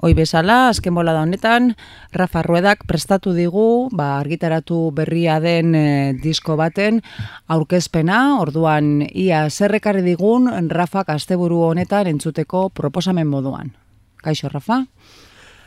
hoi 0.00 0.14
bezala, 0.16 0.70
azken 0.70 0.94
bola 0.96 1.12
da 1.12 1.26
honetan, 1.26 1.74
Rafa 2.16 2.40
Ruedak 2.46 2.86
prestatu 2.88 3.34
digu, 3.36 3.90
ba, 3.92 4.14
argitaratu 4.22 4.78
berria 4.96 5.36
den 5.44 5.76
e, 5.76 5.84
disko 6.22 6.56
baten, 6.56 7.02
aurkezpena, 7.44 8.38
orduan, 8.40 9.02
ia 9.12 9.44
zerrekarri 9.50 10.00
digun, 10.06 10.48
Rafak 10.72 11.12
asteburu 11.12 11.60
honetan 11.74 12.08
entzuteko 12.08 12.70
proposamen 12.72 13.28
moduan. 13.28 13.74
Kaixo, 14.24 14.48
Rafa? 14.48 14.86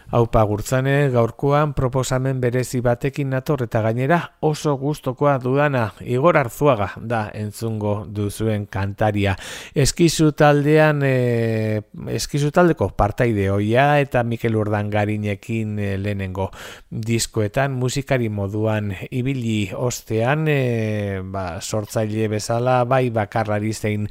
Haupa 0.08 0.40
gurtzane 0.48 1.10
gaurkoan 1.12 1.74
proposamen 1.76 2.38
berezi 2.40 2.80
batekin 2.80 3.34
nator 3.34 3.66
eta 3.66 3.82
gainera 3.84 4.20
oso 4.40 4.78
gustokoa 4.80 5.34
dudana 5.44 5.82
Igor 6.00 6.38
Arzuaga 6.40 6.94
da 6.96 7.26
entzungo 7.36 8.06
duzuen 8.08 8.70
kantaria. 8.72 9.36
Eskizu 9.76 10.32
taldean 10.32 11.04
e, 11.04 11.82
eskizu 12.16 12.54
taldeko 12.56 12.88
partaide 12.96 13.50
hoia 13.52 14.00
eta 14.00 14.24
Mikel 14.24 14.56
Urdangarinekin 14.56 15.76
e, 15.76 15.92
lehenengo 16.00 16.54
diskoetan 16.88 17.76
musikari 17.76 18.32
moduan 18.32 18.94
ibili 19.12 19.74
ostean 19.76 20.48
e, 20.48 21.20
ba, 21.20 21.60
sortzaile 21.60 22.32
bezala 22.32 22.86
bai 22.88 23.10
bakarrari 23.12 23.76
zein 23.76 24.08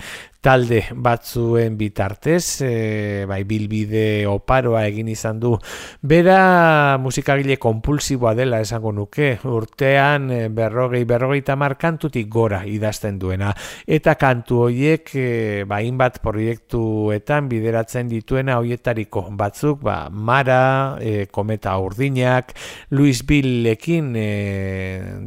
talde 0.47 0.85
batzuen 0.95 1.75
bitartez, 1.79 2.63
e, 2.63 3.25
bai 3.27 3.41
bilbide 3.49 4.27
oparoa 4.31 4.85
egin 4.87 5.09
izan 5.11 5.41
du. 5.43 5.57
Bera 6.03 6.97
musikagile 7.03 7.57
kompulsiboa 7.63 8.35
dela 8.39 8.61
esango 8.61 8.93
nuke, 8.93 9.37
urtean 9.45 10.31
e, 10.31 10.41
berrogei, 10.49 11.05
berrogei 11.09 11.43
tamar 11.47 11.77
kantutik 11.79 12.29
gora 12.33 12.63
idazten 12.67 13.19
duena. 13.19 13.53
Eta 13.87 14.17
kantu 14.21 14.63
horiek, 14.67 15.11
e, 15.15 15.65
ba, 15.69 15.81
inbat 15.85 16.21
proiektuetan 16.25 17.51
bideratzen 17.51 18.11
dituena 18.11 18.59
hoietariko 18.61 19.27
batzuk, 19.37 19.83
ba, 19.87 19.99
Mara, 20.11 20.99
e, 21.01 21.27
Kometa 21.33 21.77
Urdinak, 21.83 22.55
Luis 22.91 23.23
Billekin 23.27 24.13
e, 24.17 24.29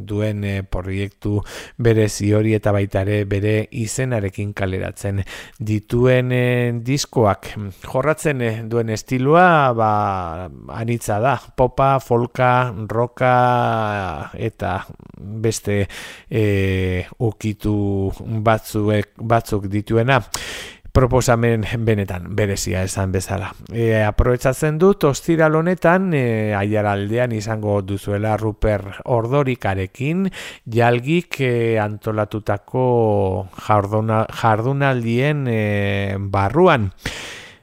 duen 0.06 0.44
e, 0.44 0.56
proiektu 0.62 1.38
berezi 1.78 2.32
hori 2.34 2.54
eta 2.56 2.72
baitare 2.74 3.22
bere 3.28 3.54
izenarekin 3.70 4.52
kaleratzen 4.56 5.22
dituen 5.58 6.32
eh, 6.34 6.72
diskoak 6.84 7.52
jorratzen 7.86 8.42
eh, 8.44 8.54
duen 8.70 8.90
estiloa 8.94 9.72
ba 9.76 9.92
anitza 10.68 11.20
da 11.20 11.36
popa 11.56 11.98
folka 12.00 12.72
roka 12.88 14.30
eta 14.34 14.86
beste 15.18 15.86
e, 16.30 17.06
ukitu 17.18 17.74
batzuek 18.42 19.16
batzuk 19.20 19.66
dituena 19.70 20.20
proposamen 20.92 21.64
benetan 21.86 22.26
berezia 22.36 22.82
esan 22.82 23.12
bezala. 23.14 23.52
E, 23.72 24.02
aprobetsatzen 24.02 24.78
dut 24.80 25.04
ostiral 25.08 25.54
honetan 25.60 26.10
e, 26.14 26.52
aiaraldean 26.58 27.34
izango 27.36 27.78
duzuela 27.86 28.36
Ruper 28.40 28.82
Ordorikarekin 29.14 30.26
jalgik 30.66 31.40
e, 31.46 31.52
antolatutako 31.82 32.86
jarduna, 33.66 34.24
jardunaldien 34.42 35.46
e, 35.48 35.60
barruan. 36.18 36.90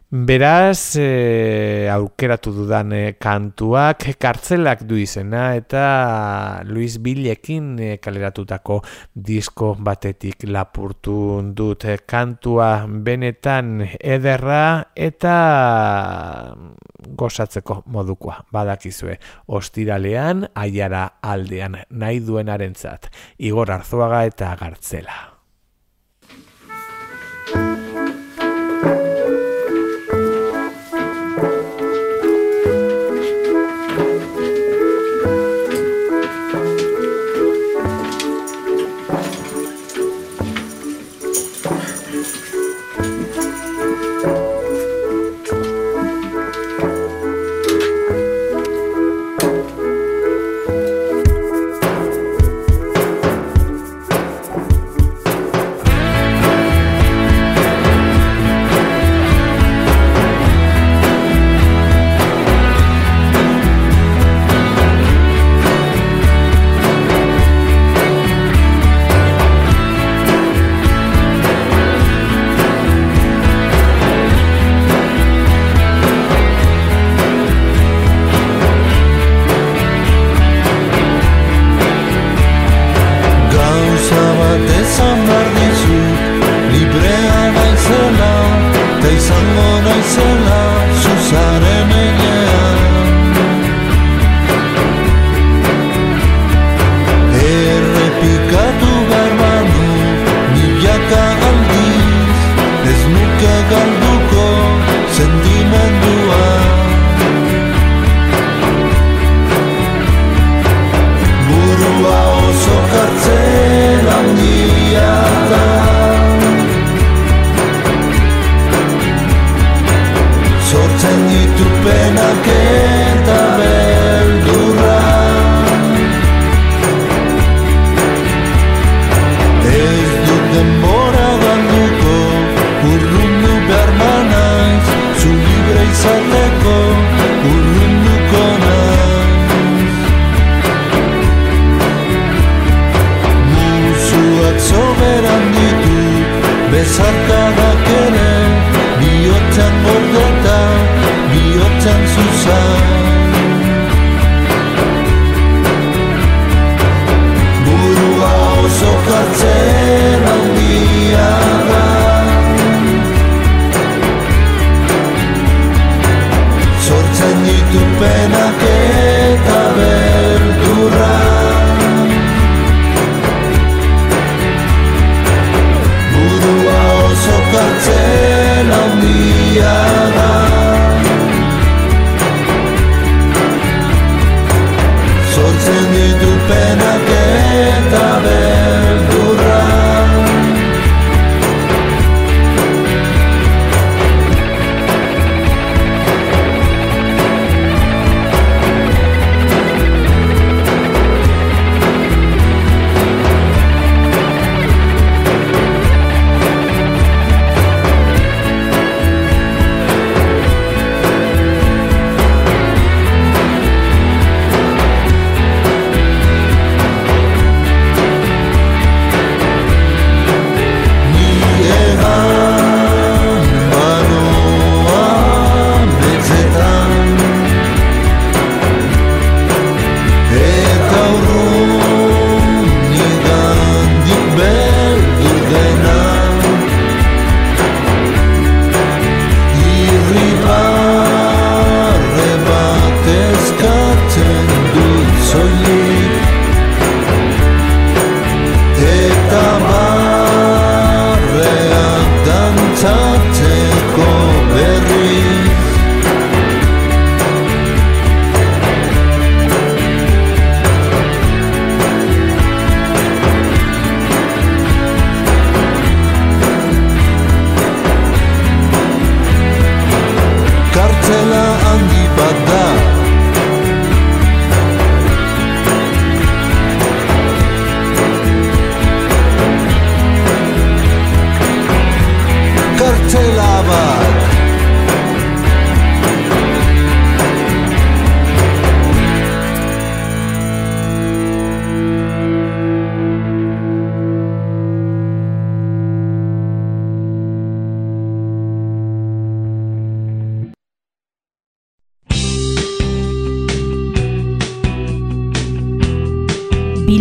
Beraz, 0.10 0.96
e, 0.96 1.90
aukeratu 1.92 2.54
dudan 2.56 2.94
e, 2.96 3.18
kantuak 3.20 4.06
kartzelak 4.16 4.86
du 4.88 4.96
izena 4.96 5.50
eta 5.60 6.64
Luis 6.64 6.96
Billekin 7.04 7.74
e, 7.76 7.90
kaleratutako 8.00 8.80
disko 9.12 9.74
batetik 9.76 10.48
lapurtu 10.48 11.44
dut. 11.52 11.84
Kantua 12.08 12.88
benetan 12.88 13.84
ederra 14.00 14.94
eta 14.96 15.36
gozatzeko 16.96 17.82
modukoa 17.92 18.46
badakizue 18.48 19.20
ostiralean 19.60 20.48
aiara 20.56 21.10
aldean 21.20 21.82
nahi 21.92 22.24
duenarentzat. 22.24 23.12
Igor 23.44 23.76
arzuaga 23.76 24.24
eta 24.32 24.56
gartzela. 24.56 25.37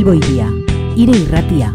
Bilbo 0.07 0.25
iria, 0.25 0.47
ire 0.95 1.17
irratia. 1.19 1.73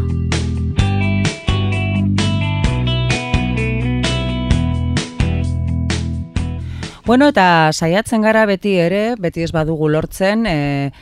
Bueno, 7.04 7.28
eta 7.28 7.44
saiatzen 7.76 8.24
gara 8.24 8.46
beti 8.48 8.72
ere, 8.80 9.02
beti 9.20 9.44
ez 9.44 9.50
badugu 9.52 9.90
lortzen, 9.92 10.46
e, 10.48 10.92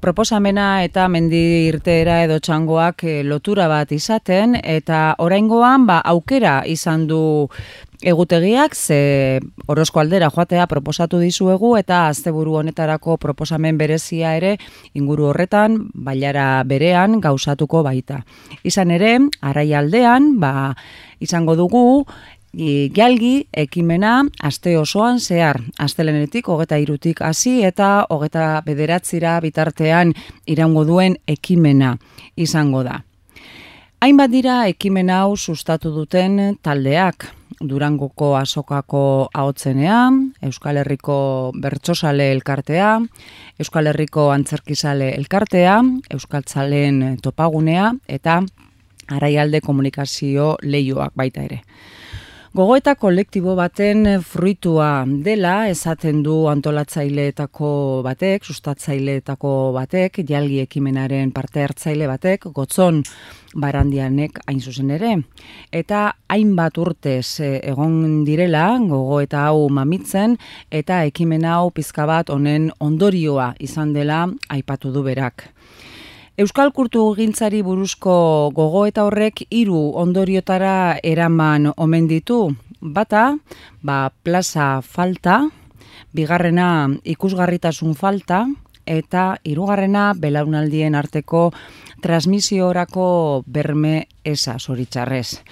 proposamena 0.00 0.82
eta 0.84 1.06
mendi 1.12 1.68
irteera 1.68 2.22
edo 2.24 2.38
txangoak 2.40 3.04
e, 3.04 3.14
lotura 3.24 3.68
bat 3.70 3.92
izaten, 3.92 4.56
eta 4.56 5.14
oraingoan 5.20 5.86
ba, 5.88 6.00
aukera 6.12 6.60
izan 6.66 7.06
du 7.10 7.20
egutegiak, 8.00 8.74
ze 8.74 9.40
orozko 9.68 10.00
aldera 10.00 10.30
joatea 10.32 10.66
proposatu 10.66 11.20
dizuegu, 11.20 11.74
eta 11.76 12.06
azteburu 12.08 12.56
honetarako 12.62 13.18
proposamen 13.20 13.78
berezia 13.78 14.34
ere 14.38 14.56
inguru 14.96 15.28
horretan, 15.30 15.76
bailara 15.94 16.64
berean 16.64 17.20
gauzatuko 17.20 17.84
baita. 17.84 18.22
Izan 18.64 18.90
ere, 18.96 19.18
arai 19.40 19.68
aldean, 19.76 20.32
ba, 20.40 20.72
izango 21.20 21.56
dugu, 21.60 22.06
galgi 22.52 23.46
ekimena 23.52 24.24
aste 24.42 24.76
osoan 24.78 25.20
zehar, 25.20 25.60
astelenetik 25.78 26.48
hogeta 26.48 26.76
irutik 26.76 27.22
hasi 27.22 27.62
eta 27.62 28.06
hogeta 28.10 28.62
bederatzira 28.66 29.38
bitartean 29.40 30.14
iraungo 30.46 30.84
duen 30.84 31.16
ekimena 31.26 31.96
izango 32.36 32.82
da. 32.82 33.02
Hainbat 34.00 34.30
dira 34.30 34.66
ekimen 34.66 35.10
hau 35.10 35.36
sustatu 35.36 35.90
duten 35.92 36.56
taldeak, 36.62 37.26
Durangoko 37.60 38.36
azokako 38.38 39.28
ahotzenea, 39.34 40.08
Euskal 40.48 40.78
Herriko 40.80 41.52
Bertsosale 41.60 42.30
elkartea, 42.32 42.94
Euskal 43.60 43.90
Herriko 43.90 44.30
Antzerkizale 44.32 45.10
elkartea, 45.18 45.82
Euskaltzalen 46.14 47.18
topagunea 47.20 47.92
eta 48.08 48.40
Araialde 49.10 49.60
komunikazio 49.60 50.54
leioak 50.62 51.12
baita 51.14 51.44
ere. 51.44 51.60
Gogoeta 52.50 52.96
kolektibo 52.98 53.52
baten 53.54 54.08
fruitua 54.26 55.04
dela 55.22 55.68
esaten 55.70 56.24
du 56.26 56.48
antolatzaileetako 56.50 57.68
batek, 58.02 58.42
sustatzaileetako 58.42 59.52
batek, 59.76 60.18
jalgi 60.26 60.58
ekimenaren 60.64 61.30
parte 61.30 61.62
hartzaile 61.62 62.08
batek, 62.10 62.48
gotzon 62.56 63.04
barandianek 63.54 64.42
hain 64.48 64.58
zuzen 64.58 64.90
ere. 64.96 65.12
Eta 65.70 66.02
hainbat 66.26 66.82
urtez 66.82 67.38
eh, 67.38 67.60
egon 67.70 68.24
direla 68.26 68.64
gogoeta 68.82 69.44
hau 69.46 69.68
mamitzen 69.70 70.34
eta 70.74 71.04
ekimen 71.06 71.46
hau 71.46 71.70
pizka 71.70 72.02
bat 72.10 72.34
honen 72.34 72.72
ondorioa 72.80 73.52
izan 73.62 73.94
dela 73.94 74.24
aipatu 74.50 74.90
du 74.90 75.06
berak. 75.06 75.46
Euskal 76.40 76.70
Kurtu 76.72 77.02
gintzari 77.18 77.58
buruzko 77.60 78.12
gogo 78.56 78.86
eta 78.88 79.02
horrek 79.04 79.42
hiru 79.52 79.80
ondoriotara 80.00 80.96
eraman 81.04 81.66
omen 81.76 82.06
ditu. 82.08 82.38
Bata, 82.80 83.34
ba, 83.84 83.96
plaza 84.24 84.80
falta, 84.80 85.42
bigarrena 86.16 86.88
ikusgarritasun 87.04 87.92
falta, 87.92 88.46
eta 88.88 89.24
hirugarrena 89.44 90.14
belaunaldien 90.16 90.96
arteko 90.96 91.50
transmisiorako 92.00 93.44
berme 93.44 94.06
esa 94.24 94.56
zoritxarrez. 94.56 95.42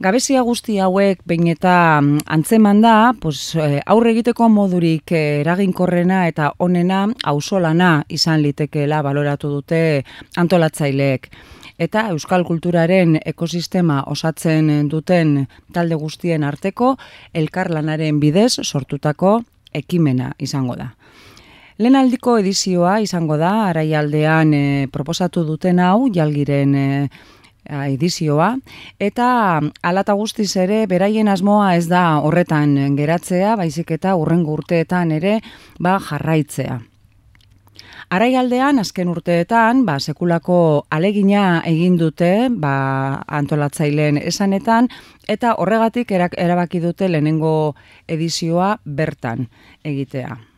Gabezia 0.00 0.40
guzti 0.40 0.78
hauek 0.80 1.18
behin 1.28 1.50
eta 1.52 2.00
mm, 2.00 2.22
antzeman 2.32 2.78
da, 2.80 3.12
pues, 3.20 3.52
eh, 3.60 3.82
aurre 3.84 4.14
egiteko 4.14 4.46
modurik 4.48 5.12
eh, 5.12 5.42
eraginkorrena 5.42 6.22
eta 6.30 6.54
onena 6.56 7.02
ausolana 7.28 7.90
izan 8.08 8.40
litekeela 8.40 9.02
baloratu 9.04 9.50
dute 9.52 9.80
antolatzaileek. 10.40 11.28
Eta 11.76 12.06
euskal 12.14 12.46
kulturaren 12.48 13.18
ekosistema 13.28 13.98
osatzen 14.06 14.88
duten 14.88 15.34
talde 15.72 15.98
guztien 16.00 16.46
arteko 16.48 16.94
elkarlanaren 17.34 18.22
bidez 18.24 18.54
sortutako 18.62 19.42
ekimena 19.74 20.30
izango 20.38 20.78
da. 20.80 20.94
Lehen 21.76 21.96
aldiko 21.96 22.38
edizioa 22.40 23.02
izango 23.04 23.36
da, 23.40 23.52
araialdean 23.68 24.54
e, 24.54 24.64
proposatu 24.92 25.44
duten 25.44 25.78
hau, 25.80 26.08
jalgiren 26.12 26.74
e, 26.74 26.88
edizioa 27.70 28.56
eta 28.98 29.60
alata 29.82 30.16
guztiz 30.18 30.50
ere 30.56 30.84
beraien 30.90 31.28
asmoa 31.28 31.74
ez 31.76 31.86
da 31.88 32.20
horretan 32.20 32.96
geratzea, 32.96 33.56
baizik 33.56 33.90
eta 33.96 34.16
urrengo 34.18 34.52
urteetan 34.58 35.12
ere 35.12 35.40
ba 35.78 35.98
jarraitzea. 36.02 36.80
Araialdean 38.10 38.82
azken 38.82 39.08
urteetan 39.12 39.84
ba 39.86 40.00
sekulako 40.00 40.86
alegina 40.90 41.62
egin 41.70 41.94
dute 42.00 42.48
ba 42.50 42.74
antolatzaileen 43.38 44.18
esanetan 44.18 44.90
eta 45.28 45.54
horregatik 45.62 46.10
erabaki 46.18 46.82
dute 46.82 47.08
lehenengo 47.08 47.76
edizioa 48.08 48.76
bertan 48.84 49.46
egitea. 49.84 50.49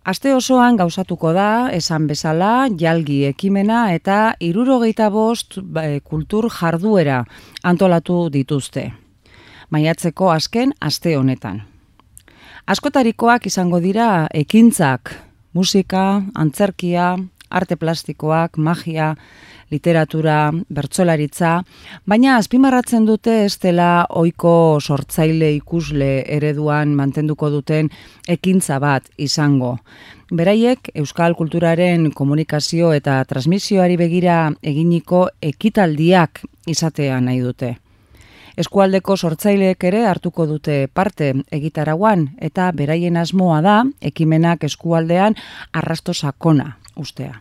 Aste 0.00 0.32
osoan 0.32 0.78
gauzatuko 0.80 1.34
da, 1.36 1.68
esan 1.76 2.06
bezala, 2.08 2.70
jalgi 2.80 3.26
ekimena 3.28 3.90
eta 3.92 4.34
irurogeita 4.40 5.10
bost 5.12 5.58
ba, 5.60 5.84
e, 5.84 6.00
kultur 6.00 6.48
jarduera 6.48 7.18
antolatu 7.62 8.30
dituzte. 8.32 8.86
Maiatzeko 9.68 10.30
azken 10.32 10.72
aste 10.80 11.12
honetan. 11.18 11.60
Askotarikoak 12.66 13.44
izango 13.46 13.80
dira 13.80 14.26
ekintzak, 14.32 15.12
musika, 15.52 16.22
antzerkia, 16.34 17.18
arte 17.50 17.76
plastikoak, 17.76 18.56
magia, 18.56 19.16
literatura, 19.70 20.50
bertsolaritza, 20.68 21.52
baina 22.06 22.36
azpimarratzen 22.36 23.06
dute 23.06 23.44
ez 23.44 23.56
dela 23.62 24.06
oiko 24.10 24.78
sortzaile 24.80 25.52
ikusle 25.56 26.10
ereduan 26.36 26.94
mantenduko 26.98 27.50
duten 27.50 27.90
ekintza 28.28 28.78
bat 28.82 29.06
izango. 29.18 29.76
Beraiek 30.30 30.92
Euskal 30.94 31.34
Kulturaren 31.34 32.10
komunikazio 32.14 32.92
eta 32.94 33.18
transmisioari 33.26 33.96
begira 33.98 34.52
eginiko 34.62 35.28
ekitaldiak 35.42 36.44
izatea 36.70 37.20
nahi 37.20 37.40
dute. 37.42 37.76
Eskualdeko 38.60 39.16
sortzaileek 39.16 39.84
ere 39.88 40.04
hartuko 40.06 40.46
dute 40.46 40.86
parte 40.92 41.32
egitaraguan 41.58 42.26
eta 42.50 42.70
beraien 42.76 43.16
asmoa 43.16 43.60
da 43.64 43.76
ekimenak 44.12 44.66
eskualdean 44.70 45.38
arrasto 45.72 46.14
sakona 46.14 46.76
ustea. 46.96 47.40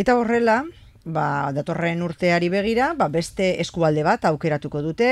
Eta 0.00 0.14
horrela, 0.16 0.62
ba, 1.04 1.50
datorren 1.52 2.00
urteari 2.00 2.48
begira, 2.48 2.94
ba, 2.96 3.10
beste 3.12 3.50
eskualde 3.60 4.00
bat 4.06 4.22
aukeratuko 4.24 4.80
dute, 4.80 5.10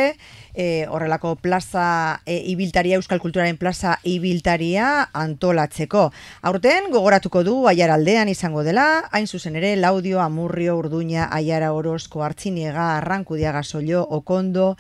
e, 0.55 0.87
horrelako 0.89 1.35
plaza 1.45 2.23
e, 2.25 2.39
ibiltaria, 2.55 2.97
Euskal 2.97 3.21
Kulturaren 3.21 3.59
plaza 3.61 3.99
ibiltaria 4.09 5.11
antolatzeko. 5.13 6.07
Aurten, 6.41 6.89
gogoratuko 6.95 7.45
du 7.45 7.59
aiar 7.69 7.93
aldean 7.93 8.33
izango 8.33 8.65
dela, 8.65 8.87
hain 9.13 9.29
zuzen 9.29 9.61
ere, 9.61 9.75
laudio, 9.77 10.23
amurrio, 10.25 10.79
urduña, 10.81 11.29
aiara 11.37 11.75
orozko, 11.77 12.25
hartziniega, 12.25 12.95
arrankudiaga, 12.97 13.61
solio, 13.61 14.07
okondo, 14.09 14.79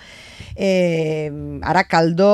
e, 0.56 1.28
arakaldo, 1.60 2.32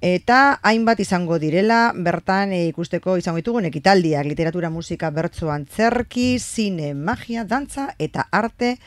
eta 0.00 0.58
hainbat 0.62 1.00
izango 1.04 1.38
direla 1.38 1.92
bertan 1.94 2.54
e, 2.56 2.66
ikusteko 2.70 3.18
izango 3.20 3.42
ditugun 3.42 3.68
ekitaldiak 3.68 4.26
literatura 4.26 4.70
musika 4.70 5.10
bertso 5.10 5.50
antzerki 5.52 6.38
zine 6.38 6.94
magia 6.94 7.44
dantza 7.44 7.90
eta 7.98 8.28
arte 8.32 8.78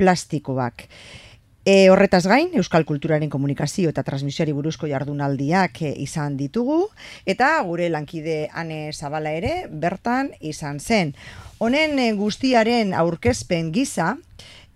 plastikoak 0.00 0.88
E, 1.62 1.90
horretaz 1.94 2.24
gain, 2.26 2.48
Euskal 2.58 2.82
Kulturaren 2.82 3.30
komunikazio 3.30 3.92
eta 3.92 4.02
transmisioari 4.02 4.50
buruzko 4.50 4.88
jardunaldiak 4.90 5.76
e, 5.86 5.92
izan 6.02 6.34
ditugu, 6.34 6.88
eta 7.22 7.52
gure 7.62 7.86
lankide 7.86 8.48
ane 8.50 8.88
zabala 8.90 9.30
ere, 9.30 9.68
bertan 9.70 10.32
izan 10.40 10.80
zen. 10.82 11.12
Honen 11.62 11.94
e, 12.02 12.08
guztiaren 12.18 12.90
aurkezpen 12.98 13.70
gisa, 13.70 14.16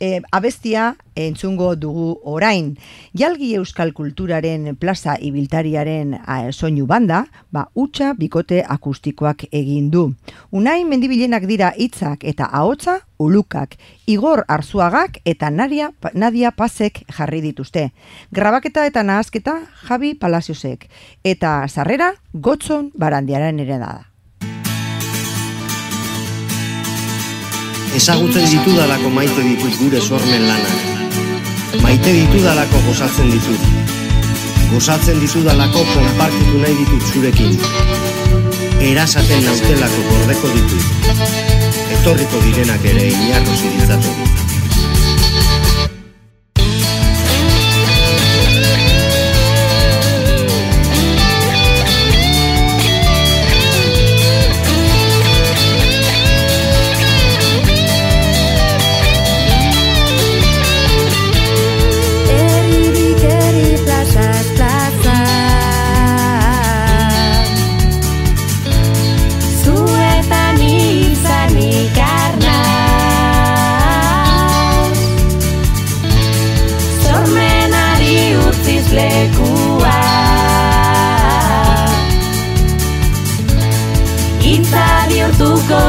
e, 0.00 0.20
abestia 0.32 0.96
entzungo 1.14 1.74
dugu 1.76 2.20
orain. 2.24 2.76
Jalgi 3.16 3.54
Euskal 3.56 3.92
Kulturaren 3.96 4.76
plaza 4.76 5.16
ibiltariaren 5.20 6.18
soinu 6.52 6.86
banda, 6.86 7.26
ba, 7.50 7.68
utxa 7.74 8.12
bikote 8.14 8.62
akustikoak 8.68 9.46
egin 9.52 9.90
du. 9.90 10.14
Unai 10.52 10.84
mendibilenak 10.84 11.46
dira 11.46 11.72
hitzak 11.76 12.24
eta 12.24 12.50
ahotsa 12.52 13.00
ulukak, 13.18 13.76
igor 14.06 14.44
arzuagak 14.48 15.20
eta 15.24 15.50
nadia, 15.50 15.90
nadia 16.14 16.50
pasek 16.50 17.04
jarri 17.08 17.40
dituzte. 17.40 17.92
Grabaketa 18.32 18.86
eta 18.86 19.02
nahazketa 19.02 19.60
Javi 19.88 20.14
Palaziosek. 20.14 20.88
Eta 21.24 21.62
sarrera 21.68 22.12
gotzon 22.34 22.92
barandiaren 22.94 23.60
ere 23.60 23.78
da. 23.78 24.15
Ezagutzen 27.94 28.48
ditudalako 28.50 29.10
maite 29.10 29.42
ditut 29.42 29.76
gure 29.80 30.00
sormen 30.00 30.48
lanak. 30.48 31.82
Maite 31.82 32.12
ditudalako 32.12 32.80
gozatzen 32.86 33.30
ditut. 33.30 33.60
Gozatzen 34.72 35.20
ditudalako 35.20 35.84
konpartitu 35.94 36.58
nahi 36.62 36.74
ditut 36.80 37.12
zurekin. 37.12 37.58
Erasaten 38.90 39.44
nautelako 39.44 40.08
gordeko 40.10 40.54
ditut. 40.56 41.14
etorriko 41.98 42.40
direnak 42.44 42.84
ere 42.94 43.08
inarrosi 43.12 43.70
ditzaten. 43.76 44.45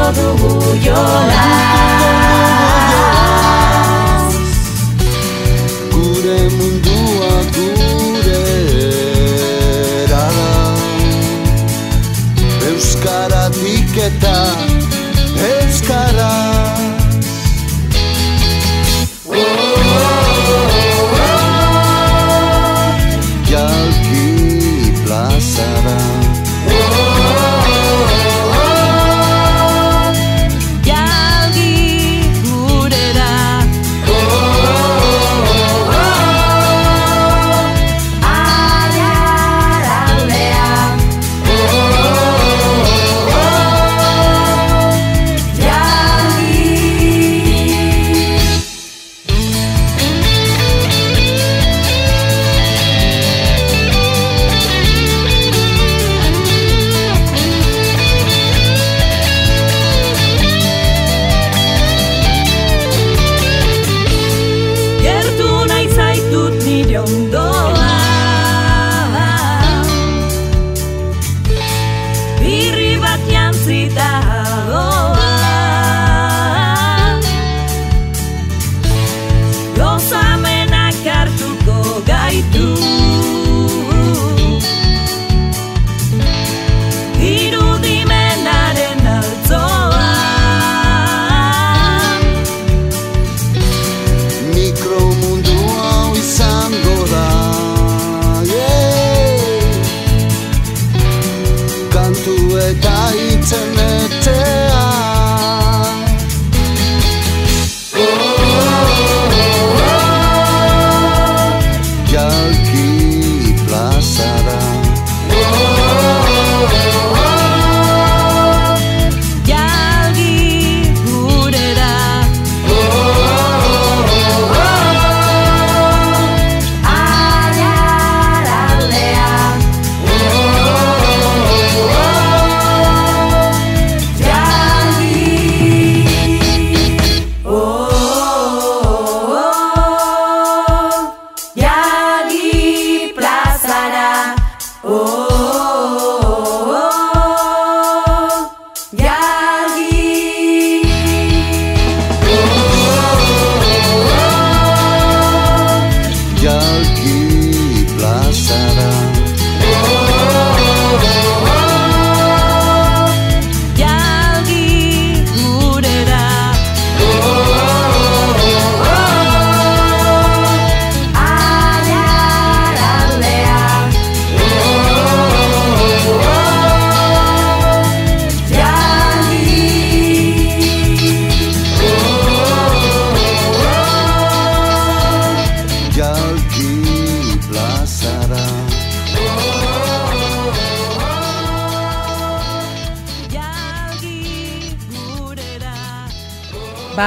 order 0.08 0.42
rule 0.42 0.76
your 0.76 0.94
life. 0.94 1.77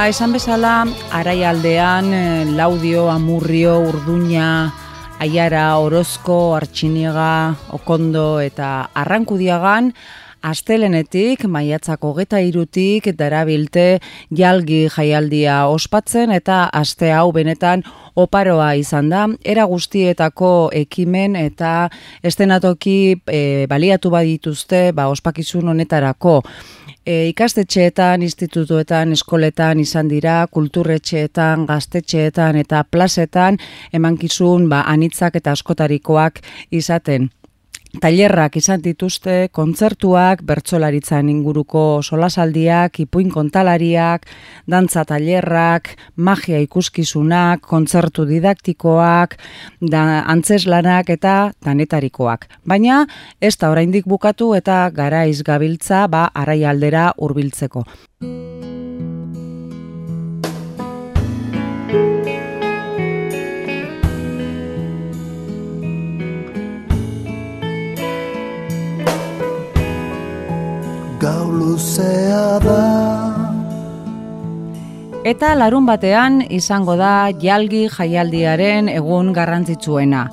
Esan 0.02 0.32
bezala, 0.34 0.82
araialdean, 1.14 2.08
eh, 2.12 2.44
laudio, 2.44 3.08
amurrio, 3.08 3.78
urduña, 3.86 4.74
aiara, 5.22 5.78
orozko, 5.78 6.56
artxiniega, 6.56 7.54
okondo 7.70 8.40
eta 8.42 8.90
arrankudiagan, 8.98 9.92
Astelenetik, 10.42 11.44
maiatzako 11.46 12.08
geta 12.16 12.40
irutik, 12.42 13.06
darabilte 13.14 14.00
jalgi 14.34 14.88
jaialdia 14.90 15.68
ospatzen 15.70 16.32
eta 16.34 16.64
aste 16.74 17.12
hau 17.14 17.28
benetan 17.30 17.84
oparoa 18.18 18.72
izan 18.74 19.12
da. 19.12 19.28
Era 19.46 19.68
guztietako 19.70 20.72
ekimen 20.74 21.38
eta 21.38 21.92
estenatoki 22.26 22.96
e, 23.30 23.42
baliatu 23.70 24.10
badituzte 24.10 24.88
ba, 24.90 25.06
ospakizun 25.14 25.70
honetarako. 25.70 26.40
E, 27.06 27.26
ikastetxeetan, 27.32 28.22
institutuetan, 28.22 29.12
eskoletan 29.12 29.80
izan 29.82 30.06
dira, 30.10 30.46
kulturretxeetan, 30.54 31.66
gaztetxeetan 31.66 32.60
eta 32.62 32.84
plazetan 32.90 33.58
emankizun 33.92 34.68
ba, 34.70 34.84
anitzak 34.86 35.40
eta 35.42 35.56
askotarikoak 35.58 36.38
izaten. 36.70 37.30
Tailerrak 38.00 38.56
izan 38.56 38.80
dituzte, 38.80 39.50
kontzertuak, 39.52 40.40
bertsolaritzan 40.48 41.28
inguruko 41.28 42.00
solasaldiak, 42.00 42.96
ipuin 43.04 43.28
kontalariak, 43.30 44.24
dantza 44.64 45.04
tailerrak, 45.04 45.90
magia 46.16 46.62
ikuskizunak, 46.64 47.60
kontzertu 47.60 48.24
didaktikoak, 48.30 49.36
da, 49.80 50.22
antzeslanak 50.24 51.12
eta 51.12 51.52
danetarikoak. 51.64 52.48
Baina 52.64 53.04
ez 53.40 53.58
da 53.60 53.70
oraindik 53.74 54.08
bukatu 54.08 54.54
eta 54.56 54.86
garaiz 54.94 55.42
gabiltza 55.44 56.06
ba 56.08 56.30
araialdera 56.32 57.10
hurbiltzeko. 57.18 57.84
Gau 71.22 71.46
luzea 71.54 72.58
da 72.58 72.82
Eta 75.22 75.52
larun 75.54 75.84
batean 75.86 76.40
izango 76.50 76.96
da 76.98 77.30
jalgi 77.38 77.84
jaialdiaren 77.86 78.88
egun 78.90 79.28
garrantzitsuena. 79.36 80.24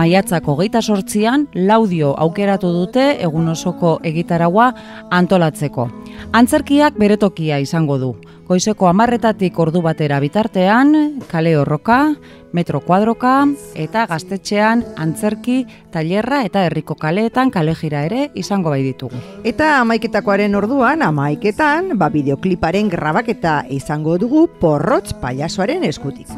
Maiatzak 0.00 0.48
hogeita 0.48 0.80
sortzian, 0.80 1.44
laudio 1.52 2.14
aukeratu 2.16 2.70
dute 2.72 3.04
egun 3.26 3.52
osoko 3.52 3.98
egitaragua 4.08 4.70
antolatzeko. 5.18 5.90
Antzerkiak 6.32 6.96
beretokia 6.96 7.60
izango 7.60 7.98
du. 8.00 8.14
Goizeko 8.48 8.86
amarretatik 8.88 9.58
ordu 9.60 9.82
batera 9.84 10.16
bitartean, 10.24 10.94
kale 11.28 11.50
horroka, 11.60 12.14
metro 12.56 12.78
kuadroka 12.80 13.42
eta 13.76 14.06
gaztetxean 14.08 14.86
antzerki, 14.96 15.58
tailerra 15.92 16.38
eta 16.46 16.62
herriko 16.64 16.96
kaleetan 16.96 17.52
kalejira 17.52 18.06
ere 18.08 18.30
izango 18.40 18.72
bai 18.72 18.80
ditugu. 18.86 19.20
Eta 19.44 19.74
amaiketakoaren 19.82 20.56
orduan, 20.56 21.04
amaiketan, 21.04 21.92
ba, 22.00 22.08
bideokliparen 22.08 22.88
grabaketa 22.88 23.58
izango 23.68 24.16
dugu 24.16 24.46
porrotz 24.62 25.12
paiasoaren 25.20 25.84
eskutik. 25.84 26.32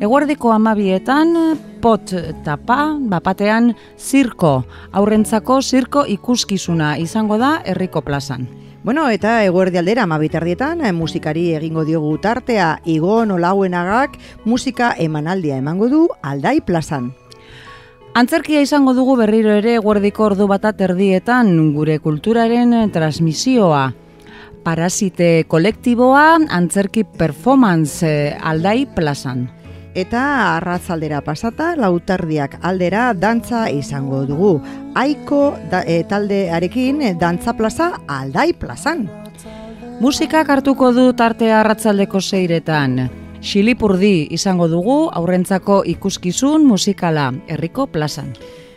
Eguerdiko 0.00 0.56
amabietan, 0.56 1.36
pot 1.84 2.16
tapa, 2.48 2.96
bapatean 3.12 3.74
zirko, 4.00 4.62
aurrentzako 4.90 5.60
zirko 5.60 6.08
ikuskizuna 6.16 6.96
izango 6.96 7.36
da 7.36 7.58
herriko 7.60 8.00
plazan. 8.00 8.48
Bueno, 8.82 9.08
eta 9.08 9.44
eguerdi 9.46 9.78
aldera 9.78 10.02
amabitardietan, 10.02 10.80
eh, 10.84 10.92
musikari 10.92 11.52
egingo 11.54 11.84
diogu 11.86 12.16
tartea 12.18 12.80
Igon 12.84 13.30
Olauenagak 13.30 14.16
musika 14.44 14.88
emanaldia 14.98 15.56
emango 15.56 15.86
du 15.88 16.08
aldai 16.20 16.60
plazan. 16.66 17.12
Antzerkia 18.12 18.60
izango 18.60 18.92
dugu 18.92 19.14
berriro 19.16 19.54
ere 19.54 19.76
eguerdiko 19.78 20.24
ordu 20.24 20.48
batat 20.50 20.80
erdietan 20.80 21.54
gure 21.76 22.00
kulturaren 22.02 22.74
eh, 22.74 22.88
transmisioa. 22.90 23.92
Parasite 24.66 25.44
kolektiboa 25.46 26.40
antzerki 26.50 27.04
performance 27.04 28.02
eh, 28.02 28.36
aldai 28.42 28.88
plazan. 28.96 29.46
Eta 29.94 30.56
arratzaldera 30.56 31.20
pasata, 31.20 31.74
lautardiak 31.76 32.56
aldera 32.64 33.10
dantza 33.12 33.66
izango 33.68 34.22
dugu. 34.24 34.54
Aiko 34.96 35.52
da, 35.70 35.82
e, 35.84 36.00
taldearekin 36.08 37.02
eh, 37.02 37.14
dantza 37.20 37.52
plaza 37.52 37.90
aldai 38.08 38.54
plazan. 38.56 39.04
Musikak 40.00 40.48
hartuko 40.48 40.94
du 40.96 41.12
tartea 41.12 41.60
arratzaldeko 41.60 42.20
seiretan. 42.20 43.10
Xilipurdi 43.42 44.28
izango 44.32 44.68
dugu 44.70 44.96
aurrentzako 45.12 45.82
ikuskizun 45.84 46.64
musikala 46.64 47.28
herriko 47.46 47.86
plazan. 47.86 48.32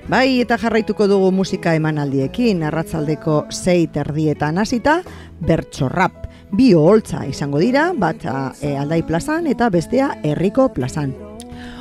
Bai, 0.06 0.38
eta 0.38 0.60
jarraituko 0.62 1.08
dugu 1.10 1.32
musika 1.34 1.72
emanaldiekin, 1.74 2.60
arratzaldeko 2.68 3.47
sei 3.49 3.88
terdietan 3.89 4.60
hasita, 4.62 4.99
bertso 5.41 5.88
rap. 5.89 6.28
Bi 6.53 6.76
oholtza 6.78 7.24
izango 7.26 7.58
dira, 7.58 7.88
bat 7.97 8.22
e, 8.62 8.76
aldai 8.78 8.99
plazan 9.08 9.47
eta 9.49 9.72
bestea 9.74 10.12
herriko 10.22 10.68
plazan. 10.76 11.16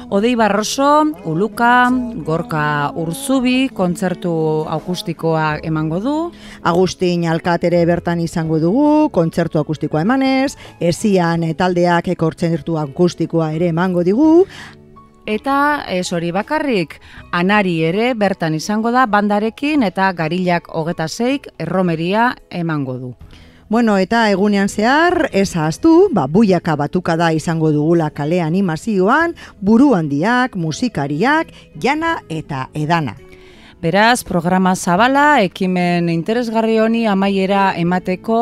Odei 0.09 0.33
Barroso, 0.41 0.87
Uluka, 1.29 1.91
Gorka 2.25 2.93
Urzubi, 2.97 3.69
kontzertu 3.69 4.33
akustikoa 4.73 5.59
emango 5.63 6.01
du. 6.01 6.15
Agustin 6.63 7.27
Alkatere 7.29 7.83
bertan 7.85 8.23
izango 8.25 8.57
dugu, 8.63 9.11
kontzertu 9.13 9.61
akustikoa 9.61 10.01
emanez, 10.01 10.55
esian 10.81 11.45
e, 11.45 11.53
taldeak 11.53 12.09
kontzertu 12.17 12.81
akustikoa 12.81 13.53
ere 13.53 13.69
emango 13.75 14.07
digu, 14.07 14.47
Eta 15.27 15.85
ez 15.89 16.13
hori 16.13 16.29
bakarrik, 16.37 16.99
anari 17.33 17.79
ere 17.89 18.11
bertan 18.13 18.55
izango 18.55 18.91
da 18.93 19.07
bandarekin 19.09 19.83
eta 19.87 20.11
garilak 20.13 20.69
hogeta 20.69 21.09
zeik 21.09 21.49
erromeria 21.59 22.35
emango 22.51 22.99
du. 22.99 23.15
Bueno, 23.73 23.97
eta 23.97 24.27
egunean 24.29 24.69
zehar, 24.69 25.31
ez 25.33 25.57
ahaztu, 25.57 26.11
ba, 26.13 26.27
buiaka 26.29 26.77
batuka 26.77 27.17
da 27.17 27.33
izango 27.33 27.73
dugula 27.73 28.11
kale 28.11 28.43
animazioan, 28.45 29.33
buru 29.65 29.95
handiak, 29.97 30.61
musikariak, 30.61 31.49
jana 31.81 32.19
eta 32.29 32.69
edana. 32.75 33.17
Beraz, 33.85 34.23
programa 34.25 34.71
zabala, 34.81 35.43
ekimen 35.45 36.07
interesgarri 36.09 36.79
honi 36.81 37.03
amaiera 37.05 37.75
emateko 37.77 38.39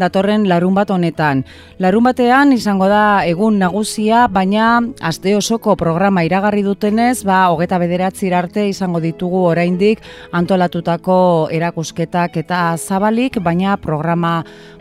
datorren 0.00 0.46
larun 0.48 0.72
bat 0.78 0.88
honetan. 0.94 1.42
Larun 1.84 2.06
batean 2.08 2.54
izango 2.56 2.88
da 2.88 3.02
egun 3.28 3.58
nagusia, 3.60 4.22
baina 4.32 4.80
aste 5.04 5.36
osoko 5.36 5.76
programa 5.76 6.24
iragarri 6.24 6.64
dutenez, 6.64 7.26
ba, 7.28 7.42
hogeta 7.52 7.76
bederatzi 7.84 8.32
arte 8.32 8.70
izango 8.70 9.04
ditugu 9.04 9.44
oraindik 9.50 10.00
antolatutako 10.32 11.20
erakusketak 11.52 12.40
eta 12.46 12.64
zabalik, 12.80 13.36
baina 13.44 13.76
programa 13.76 14.38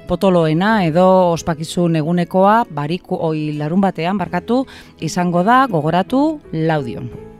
potoloena 0.07 0.77
edo 0.87 1.09
ospakizun 1.35 1.99
egunekoa 1.99 2.61
bariku 2.71 3.19
oi 3.19 3.51
larun 3.59 3.83
batean 3.83 4.15
barkatu 4.15 4.63
izango 5.03 5.43
da 5.43 5.65
gogoratu 5.67 6.27
laudion. 6.53 7.34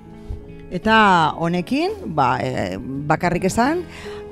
Eta 0.76 1.32
honekin, 1.40 1.94
ba, 2.18 2.36
e, 2.44 2.76
bakarrik 3.08 3.46
esan, 3.48 3.86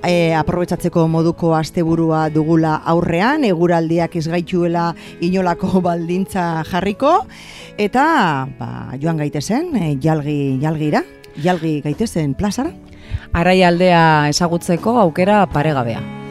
e, 0.04 0.34
aprobetsatzeko 0.36 1.06
moduko 1.08 1.54
asteburua 1.56 2.26
dugula 2.36 2.74
aurrean, 2.94 3.46
eguraldiak 3.48 4.18
izgaituela 4.20 4.90
inolako 5.24 5.80
baldintza 5.88 6.66
jarriko, 6.68 7.14
eta 7.80 8.06
ba, 8.60 8.72
joan 9.00 9.22
gaitezen, 9.24 9.72
e, 9.80 9.94
jalgi, 10.04 10.58
jalgira, 10.64 11.06
jalgi 11.40 11.78
gaitezen 11.86 12.36
plazara. 12.36 12.74
Arai 13.34 13.62
aldea 13.64 14.04
ezagutzeko 14.34 14.98
aukera 15.00 15.46
paregabea. 15.54 16.23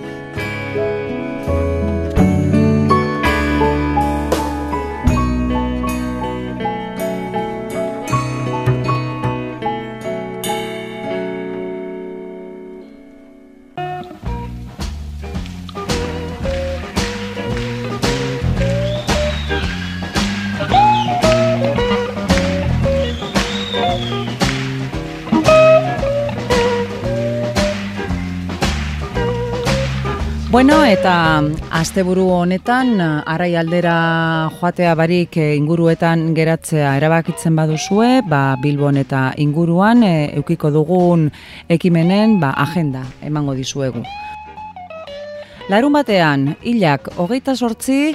Bueno, 30.52 30.82
eta 30.84 31.40
asteburu 31.72 32.26
honetan 32.28 33.00
arai 33.00 33.54
aldera 33.56 33.94
joatea 34.58 34.90
barik 34.92 35.38
eh, 35.40 35.54
inguruetan 35.56 36.26
geratzea 36.36 36.90
erabakitzen 36.98 37.54
baduzue, 37.56 38.20
ba 38.28 38.58
Bilbon 38.60 38.98
eta 39.00 39.22
inguruan 39.40 40.02
e, 40.04 40.10
eukiko 40.36 40.68
dugun 40.74 41.30
ekimenen 41.72 42.34
ba, 42.42 42.50
agenda 42.66 43.00
emango 43.24 43.54
dizuegu. 43.56 44.02
Larun 45.72 45.96
batean, 45.96 46.50
hilak 46.60 47.08
hogeita 47.16 47.56
sortzi, 47.56 48.12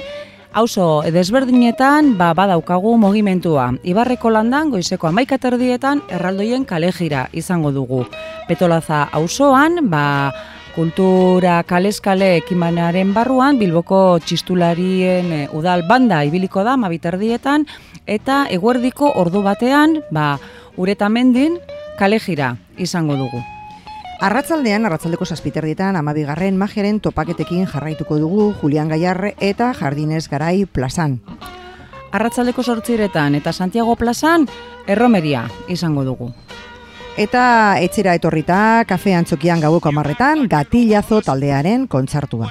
Auzo 0.58 1.02
desberdinetan 1.12 2.14
ba, 2.16 2.30
badaukagu 2.38 2.94
mogimentua. 2.98 3.66
Ibarreko 3.82 4.30
landan 4.32 4.70
goizeko 4.70 5.10
amaikaterdietan 5.10 6.00
erraldoien 6.08 6.64
kalejira 6.64 7.26
izango 7.32 7.70
dugu. 7.74 8.04
Petolaza 8.48 9.02
auzoan, 9.12 9.82
ba, 9.90 10.06
kultura 10.74 11.62
kaleskale 11.66 12.36
ekimanaren 12.38 13.12
barruan 13.14 13.58
Bilboko 13.58 14.18
txistularien 14.24 15.32
e, 15.32 15.42
udal 15.52 15.84
banda 15.88 16.22
ibiliko 16.24 16.64
da 16.66 16.76
mabiterdietan 16.76 17.66
eta 18.06 18.46
eguerdiko 18.50 19.12
ordu 19.20 19.42
batean 19.42 20.00
ba, 20.10 20.38
uretamendin 20.76 21.58
kalejira 21.98 22.56
izango 22.76 23.16
dugu. 23.18 23.42
Arratzaldean, 24.18 24.82
arratzaldeko 24.86 25.26
zazpiterdietan, 25.26 25.94
amabigarren 25.96 26.56
magiaren 26.58 26.98
topaketekin 26.98 27.68
jarraituko 27.70 28.18
dugu 28.18 28.48
Julian 28.60 28.88
Gaiarre 28.90 29.36
eta 29.38 29.70
Jardines 29.78 30.26
Garai 30.28 30.66
plazan. 30.66 31.20
Arratzaldeko 32.10 32.64
sortziretan 32.64 33.36
eta 33.38 33.52
Santiago 33.52 33.94
plazan 33.96 34.48
erromeria 34.86 35.44
izango 35.68 36.02
dugu. 36.04 36.32
Eta 37.18 37.78
etxera 37.82 38.12
etorrita, 38.14 38.84
kafe 38.86 39.10
antzokian 39.18 39.58
gaueko 39.58 39.90
amarretan, 39.90 40.44
gatillazo 40.46 41.18
taldearen 41.26 41.88
kontzartua. 41.90 42.46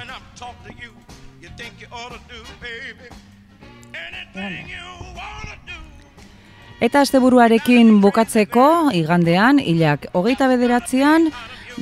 Eta 6.84 7.00
asteburuarekin 7.00 7.94
bukatzeko, 8.04 8.66
igandean, 8.94 9.56
hilak 9.58 10.04
hogeita 10.12 10.50
bederatzean, 10.52 11.30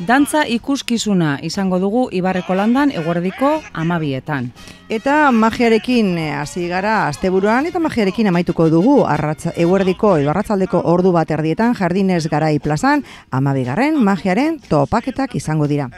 dantza 0.04 0.44
ikuskizuna 0.46 1.38
izango 1.42 1.78
dugu 1.80 2.08
Ibarreko 2.12 2.54
landan 2.54 2.90
eguerdiko 2.92 3.62
amabietan. 3.72 4.50
Eta 4.92 5.30
magiarekin 5.32 6.12
eh, 6.18 6.32
hasi 6.36 6.68
gara 6.68 7.08
asteburuan 7.08 7.66
eta 7.66 7.80
magiarekin 7.80 8.28
amaituko 8.28 8.68
dugu 8.70 8.96
arratza, 9.08 9.54
eguerdiko 9.56 10.16
edo 10.20 10.30
arratzaldeko 10.30 10.82
ordu 10.84 11.12
bat 11.16 11.30
erdietan 11.30 11.74
jardinez 11.74 12.26
garai 12.28 12.58
plazan 12.58 13.04
amabigarren 13.30 13.96
magiaren 14.02 14.60
topaketak 14.68 15.34
izango 15.34 15.66
dira. 15.66 15.90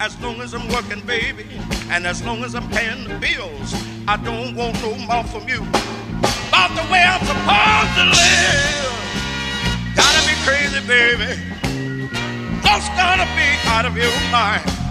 as 0.00 0.18
long 0.22 0.40
as 0.40 0.54
I'm 0.54 0.66
working, 0.68 1.04
baby, 1.04 1.44
and 1.90 2.06
as 2.06 2.24
long 2.24 2.42
as 2.42 2.54
I'm 2.54 2.66
paying 2.70 3.04
the 3.04 3.18
bills. 3.18 3.74
I 4.08 4.16
don't 4.16 4.56
want 4.56 4.80
no 4.80 4.96
more 4.96 5.24
from 5.24 5.46
you. 5.46 5.60
About 6.48 6.72
the 6.74 6.90
way 6.90 7.04
I'm 7.04 7.20
supposed 7.20 7.92
to 8.00 8.04
live. 8.08 8.92
Gotta 9.94 10.22
be 10.24 10.34
crazy, 10.46 10.80
baby. 10.88 11.50
Just 12.70 12.94
gonna 12.94 13.26
be 13.34 13.50
out 13.66 13.84
of 13.84 13.96
your 13.96 14.12
mind. 14.30 14.89